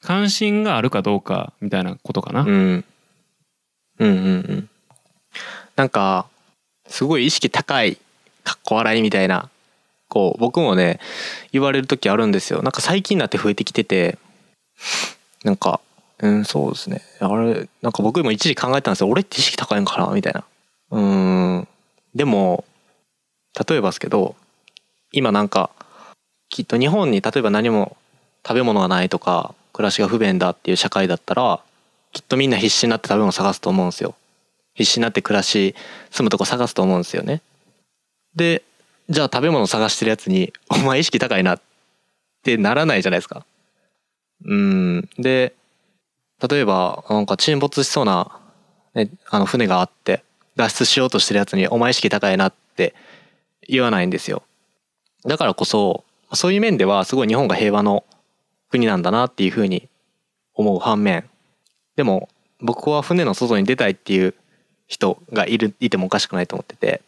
[0.00, 2.42] 関心があるかどうかみたいなことかな。
[2.42, 2.48] うん。
[2.48, 2.84] うん
[3.98, 4.68] うんうん。
[5.74, 6.28] なんか
[6.86, 7.96] すごい意識高い
[8.44, 9.50] かっこ笑いみたいな
[10.10, 11.00] こう僕もね
[11.52, 12.62] 言われる時あるんですよ。
[12.62, 14.18] なんか最近になって増えてきてて
[15.44, 15.80] なんか
[16.18, 17.00] うんそうですね。
[17.20, 19.08] あれなんか僕も一時考えたんですよ。
[19.08, 20.44] 俺って意識高いんかなみたいな。
[20.90, 21.68] うん。
[22.14, 22.64] でも
[23.68, 24.34] 例えばですけど
[25.12, 25.70] 今なんか
[26.50, 27.96] きっと日本に例えば何も
[28.46, 31.60] 食べ物がないとか暮らしが不便だっていう社会だったら
[32.12, 34.14] きっとみんな必死になって食べ物探すと思うんですよ。
[34.74, 35.74] 必死になって暮らし
[36.10, 37.40] 住むとこ探すと思うんですよね。
[38.34, 38.62] で
[39.10, 41.60] じゃあ食べ物探してるやつに「お前意識高いな」っ
[42.44, 43.44] てならないじゃないですか。
[44.44, 45.08] うん。
[45.18, 45.54] で
[46.48, 48.40] 例えばなんか沈没しそうな、
[48.94, 50.22] ね、あの船があって
[50.54, 52.94] 脱出しようとしてるやつに「お前意識高いな」って
[53.68, 54.44] 言わないんですよ。
[55.24, 58.04] だからこそそういう面ではすごい日本が平和の
[58.70, 59.88] 国なんだなっていうふうに
[60.54, 61.28] 思う反面
[61.96, 62.28] でも
[62.60, 64.34] 僕は船の外に出たいっていう
[64.86, 67.02] 人がいるいてもおかしくないと思ってて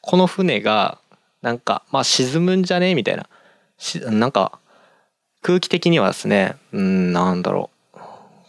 [0.00, 0.98] この船が
[1.42, 2.94] なんかまあ沈むんじゃね？
[2.94, 3.28] みたいな。
[3.78, 4.58] しなんか
[5.42, 7.98] 空気的にはですねうんなんだろう。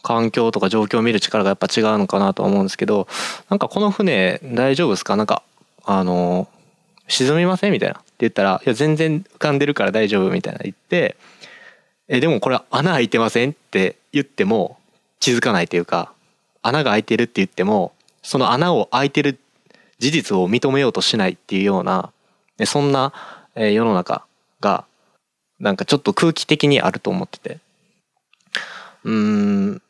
[0.04, 3.08] 環境とか状況を見る力がやっぱ違うのかなとは思うんですけど
[3.50, 5.16] なんかこの船大丈夫ですか？
[5.16, 5.44] なんか
[5.86, 6.48] あの
[7.08, 7.72] 沈みません？
[7.72, 7.96] みたいな。
[7.96, 11.16] って言ったら「いや全然浮かんでるから大丈夫」みたいな言って
[12.08, 14.78] 「えでもこれ穴開いてません?」って言っても
[15.20, 16.12] 気づかないというか
[16.62, 19.40] 穴が開いてるって言ってもその穴を開いてる
[20.00, 22.12] 事実を認めようとしないっていうような
[22.66, 23.14] そんな
[23.56, 24.26] え世の中
[24.60, 24.86] が
[25.60, 27.60] なんかちょっと空気的にあると思ってて。
[29.06, 29.82] うん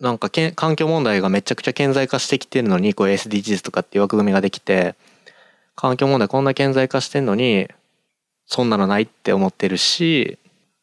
[0.00, 4.94] なんかけ環境問題がめちゃくちゃ顕在化してきてるのにこう SDGs とかっていう枠組みができて
[5.76, 7.68] 環境問題こんな顕在化してんのに
[8.46, 10.38] そんなのないって思ってるし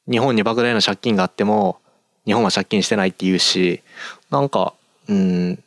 [0.10, 1.80] 日本に莫大な借金があっても
[2.26, 3.82] 日本は借金してないって言うし
[4.30, 4.74] なんか
[5.08, 5.64] うん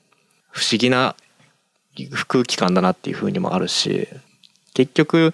[0.51, 1.15] 不思議な
[2.27, 4.09] 空気感だなっていうふうにもあるし。
[4.75, 5.33] 結局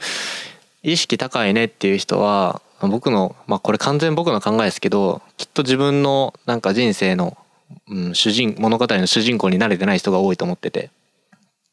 [0.83, 7.37] 意識高いねっていう人は僕のまあこれ完全僕の考えですけどきっと自分のなんか人生の、
[7.89, 10.91] うん、主人物語の主人公になれてない人が多いと思ってて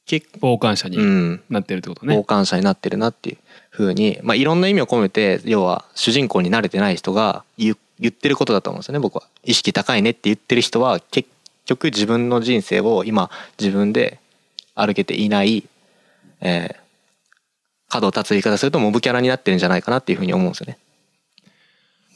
[0.05, 2.15] 結傍観者にうんなってるってことね。
[2.15, 3.37] 傍観者になってるなっていう
[3.69, 7.75] ふうに、まあ、いろんな意味を込めて要は主人公になれてない人が言
[8.07, 9.23] ってることだと思うんですよね僕は。
[9.43, 11.29] 意識高いねって言ってる人は結
[11.65, 14.19] 局自分の人生を今自分で
[14.75, 15.67] 歩けていない、
[16.39, 16.75] えー、
[17.89, 20.77] 角を立つ言い方するとモブキャラになってるんじゃないかなっていうふうに思うんですよね。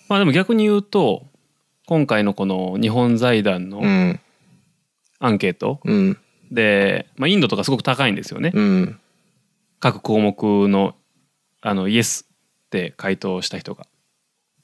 [0.09, 1.25] まあでも逆に言うと
[1.85, 4.19] 今回のこの日本財団のうん。
[5.23, 6.17] アンケートうん。
[6.51, 8.51] で、まあ、インドとかすごく高いんですよね。
[8.55, 8.99] うん。
[9.79, 10.95] 各項目の
[11.61, 12.27] あのイエス
[12.65, 13.85] って回答した人が。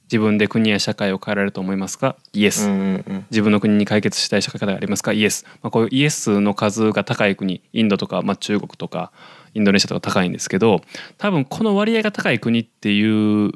[0.04, 2.16] 自分で国や社会を変えられると思いますか？
[2.34, 3.26] イエうス、んうん。
[3.30, 5.14] 自分の国に解決したい社会課題がありますか？
[5.14, 9.12] イエス、まあ、こういうイエスの数が高い国インドとか、まあ、中国とか
[9.58, 10.82] インドネシアとか高いんですけど
[11.18, 13.02] 多分この割合が高い国ってい
[13.46, 13.52] う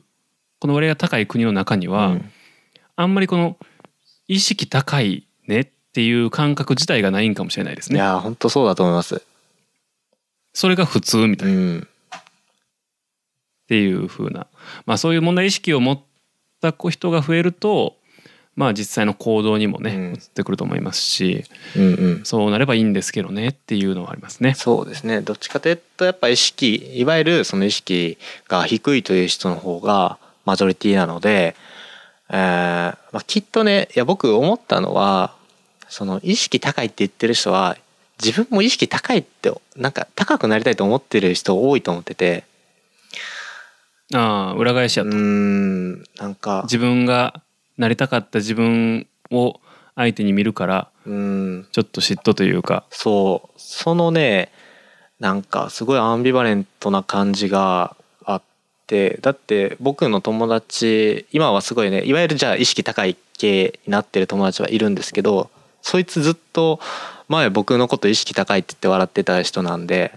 [0.60, 2.32] この割合が高い国の中には、うん
[2.98, 3.58] あんまりこの
[4.28, 7.98] 意識高いねっていう感覚自体がないんかもしれないですね。
[7.98, 9.24] いや本当そうだと思います。
[10.54, 11.88] それが普通みたいなっうん
[13.68, 14.48] ていう風な、
[14.86, 16.00] まあ、そういう問題意識を持っ
[16.60, 17.96] た人が増えると
[18.56, 20.14] まあ実際の行動にもね、うん。
[20.14, 21.46] 移ってくると思いますし
[21.76, 22.22] うんうん。
[22.26, 24.54] そうなればいいんですけどねっていうのはありますね。
[24.56, 25.22] そうですね。
[25.22, 31.56] どっちかというとやっぱ意識いわゆるその意識が低いという人の方がマジョリティなので、
[32.30, 35.34] えーまあ、きっとねいや僕思ったのは
[35.88, 37.78] その意識高いって言ってる人は
[38.24, 42.44] 自分も意識高いってなんか高くなりたいと思ってる人多いと思ってて。
[44.14, 46.64] ああ裏返しやと、んなんか。
[46.64, 47.42] 自分が
[47.82, 49.60] なりたかった自分を
[49.96, 51.68] 相手に見るからうん。
[51.72, 52.86] ちょっと嫉妬というか。
[52.92, 53.60] そう。
[53.60, 54.52] そのね
[55.20, 58.42] なんかすごいアンビバレントな感じがあっ
[58.86, 65.50] てだって僕の友達今はすごいねいわゆるじゃあ意識高い系になってる友達はいるんですけど
[65.82, 66.80] そいつずっと
[67.28, 70.12] 前僕のこと意識高いって言って笑ってた人なんで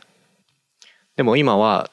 [1.16, 1.90] でも今は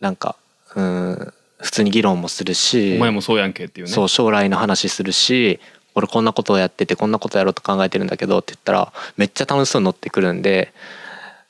[0.00, 0.36] なんか
[0.74, 1.34] うん
[1.66, 5.58] 普通に議論もするしお前もそうやんけっていうねそう将来の話するし
[5.96, 10.72] 俺こんなことをやっててこんなことやろうと考えてるんだけどって言ったらめっちゃ楽しそうに乗ってくるんで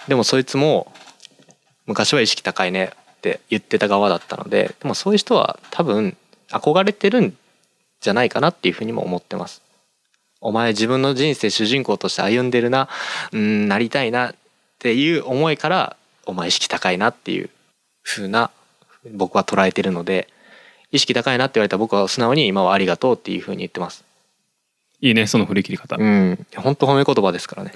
[0.08, 0.90] でもそいつも
[1.84, 6.16] 昔は意識高いねって言ってた側だったのででもそういう人は多分
[6.48, 7.36] 憧れてるん
[8.00, 9.60] じゃないかなっていうふうにも思ってます。
[10.40, 12.88] お前自分の人生主人公として歩んでるな
[13.32, 14.34] うんなりたいなっ
[14.78, 17.50] ていう思いからお前意識高いなっていう
[18.02, 18.50] 風な
[19.12, 20.28] 僕は捉えてるので
[20.92, 24.04] 意識高いなって言われたら僕は素直に今はありがとうっていう風に言ってます。
[25.00, 26.46] いいねその振り切り方、うん。
[26.57, 27.72] 本当褒め言葉ですからね。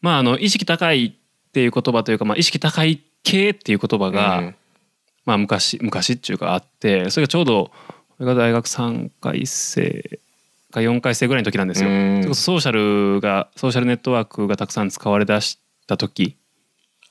[0.00, 4.54] まああの意識高いっていう言葉というか、まあ、意識高い系っていう言葉が、うん。
[5.24, 7.70] まあ昔昔っていうかあってそれがちょうど
[8.18, 10.20] 俺が大学3回生
[10.72, 11.90] か4回生ぐらいの時なんですよ。
[11.90, 12.16] うん。
[12.18, 16.36] それこそソーシャルがソーシャルネットワークがたくさん使われだした時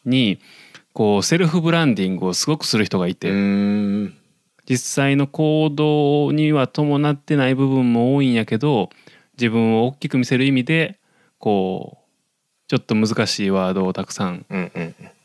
[0.05, 0.39] に
[0.98, 4.18] こうセルフブランディングをすごくする人がいて、うん。
[4.68, 8.89] 実際の行動には伴ってない部分も多いんやけど
[9.38, 10.98] 自分を大きく見せる意味で
[11.38, 14.45] こうちょっと難しいワードをたくさん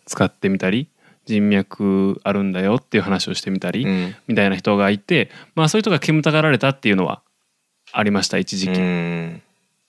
[0.04, 0.88] 使ってみたり
[1.24, 7.22] 人脈あるんだよっていう話をしてみたり、うんみたいな人がいてまあそういう人が煙たがられたっていうのは
[7.92, 9.42] ありました一時期、うん。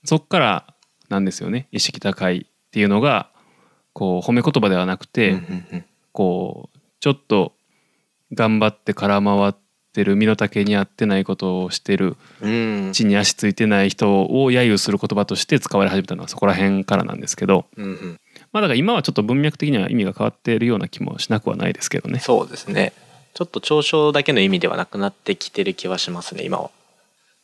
[0.06, 0.74] そっから
[1.10, 1.68] なんですよね。
[1.74, 3.33] 意識高いっていうのが
[3.94, 5.42] こう褒め言葉ではなくて、
[6.12, 7.54] こうちょっと
[8.34, 9.54] 頑張って空回っ
[9.94, 12.92] てる身の丈に合ってないことをしてるうん。
[12.94, 17.66] 地に足ついてない人を揶揄する言葉として使われ始めたのはそこら辺からなんですけど
[18.52, 22.20] まあだから今はちょっと文脈的には意味が変わっているような気もしなくはないですけどね。
[22.20, 22.94] そうですね。
[23.34, 26.70] ちょっと嘲笑だけの意味ではなくなってきてる気はしますね今は。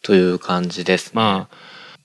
[0.04, 1.12] という感じですね。
[1.16, 1.56] まあ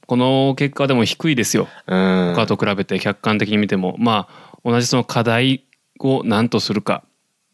[0.07, 1.69] この結果はでも低いですよ。
[1.87, 2.35] うん。
[2.35, 3.97] 他と比べて客観的に見ても。
[3.99, 5.65] まあ同じその課題
[5.99, 7.05] を何とするか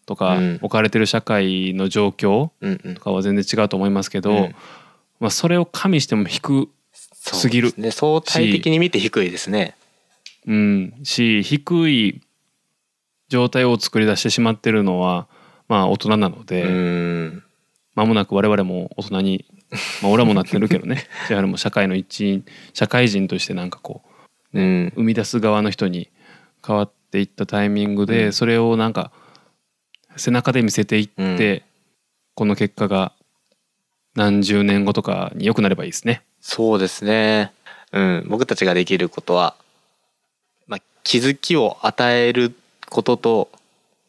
[0.07, 0.59] とか、うん。
[0.62, 2.94] 置かれてる社会の状況うんうん。
[2.94, 4.55] とかは全然違うと思いますけど、うん。
[5.20, 7.90] まあ、それを加味しても低すぎるですね。
[7.90, 9.76] 相対的に見て低いですね。
[10.46, 12.20] うん、し低い
[13.28, 15.28] 状態を作り出してしまってるのは
[15.68, 17.42] まあ大人なので、うん。
[17.94, 19.44] 間もなく我々も大人に
[20.03, 21.07] まあ俺らもなってるけどね。
[21.29, 22.45] 千春も社会の一員
[22.75, 24.03] 社会人としてなんかこ
[24.53, 24.93] ううん。
[24.97, 26.11] 生み出す側の人に
[26.66, 28.33] 変わっていったタイミングで、うん。
[28.33, 29.12] それをなんか
[30.16, 31.62] 背中で見せていって、うん。
[32.35, 33.12] この結果が
[34.14, 36.23] 何十年後とかに良くなればいいですね。
[36.41, 37.53] そうですね。
[37.93, 38.27] うん。
[38.29, 39.55] 僕たちができることは
[40.66, 42.55] まあ気づきを与える
[42.89, 43.51] ことと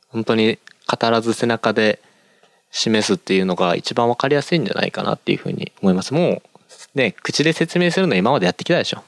[0.08, 0.58] 本当に
[0.88, 2.00] 語らず背中で
[2.72, 6.14] 示すっていうのが一番わかりやすいんじゃないかなっていうふうに思います。
[6.14, 6.42] も
[6.96, 9.04] うね口で説明するの今までやってきたでしょ。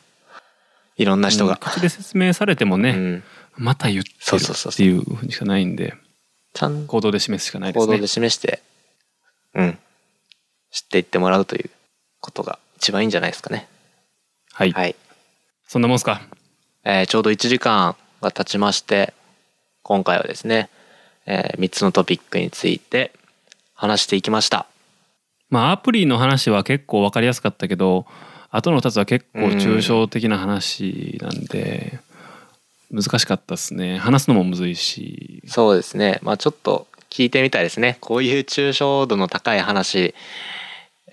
[0.97, 1.53] いろんな人が。
[1.53, 3.23] うん、口で説明されてもね、うん。
[3.55, 5.95] また言ってるっていうふうにしかないんで
[6.53, 6.85] ちゃん。
[6.87, 7.85] 行動で示すしかないですね。
[7.87, 8.07] 行動で。
[8.07, 8.61] 示して
[9.55, 9.79] うん。
[10.71, 11.69] 知っていってもらうという
[12.19, 13.67] ことが一番いいんじゃないですかね。
[14.51, 14.95] はい、はい、
[15.67, 16.21] そんなもんすか？
[16.83, 19.13] えーちょうど1時間が経ちまして
[19.83, 20.69] 今回はですね、
[21.25, 23.11] え3つのトピックについて
[23.83, 24.65] 話していきました。
[25.49, 28.05] まあアプリの話は結構分かりやすかったけど
[28.49, 31.99] 後の2つは結構抽象的な話なんで、
[32.91, 33.97] 難しかったですね。
[33.97, 35.43] 話すのもむずいし。
[35.47, 36.19] そうですね。
[36.21, 37.97] まあちょっと聞いてみたいですね。
[37.99, 40.15] こういう抽象度の高い話。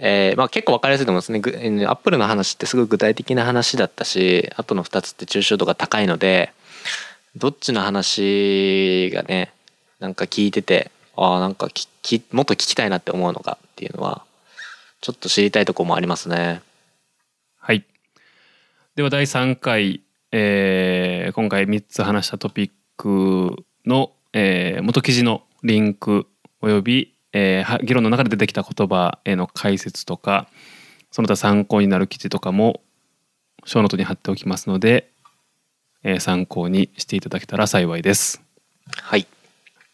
[0.03, 1.87] えーまあ、結構分かりやすいと思うんですね。
[1.87, 6.55] アップルの話ってすごい具体的な話だったしあとの2つって抽象度が高いので
[7.37, 9.53] どっちの話がね
[9.99, 10.91] なんか聞いてて
[11.23, 14.25] ああなんかききもっと聞きたいなって思うのかっていうのは
[15.03, 16.63] ちょっと知りたいところもありますね。
[17.59, 17.85] はい
[18.97, 20.01] では第3回、
[20.33, 26.27] えー今回3つ話したトピックの、えー元記事のリンク
[26.63, 30.49] および、えーは議論の中で出てきた言葉への解説とか
[31.11, 32.81] その他参考になる記事とかも
[33.67, 35.11] ショーノートに貼っておきますので、
[36.03, 38.41] えー参考にしていただけたら幸いです。
[38.97, 39.27] はい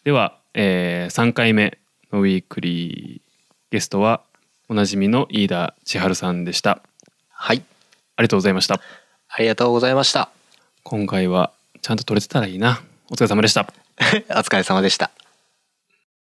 [0.04, 1.78] では、え3回目
[2.10, 3.30] のウィークリー
[3.70, 4.22] ゲストは
[4.68, 6.82] おなじみの飯田千春さんでした。
[7.28, 7.62] はい
[8.16, 8.80] ありがとうございました。
[9.28, 10.30] ありがとうございました。
[10.82, 11.52] 今回は
[11.82, 12.80] ちゃんと撮れてたらいいな。
[13.10, 13.66] お疲れ様でした。
[14.30, 15.10] お疲れ様でした。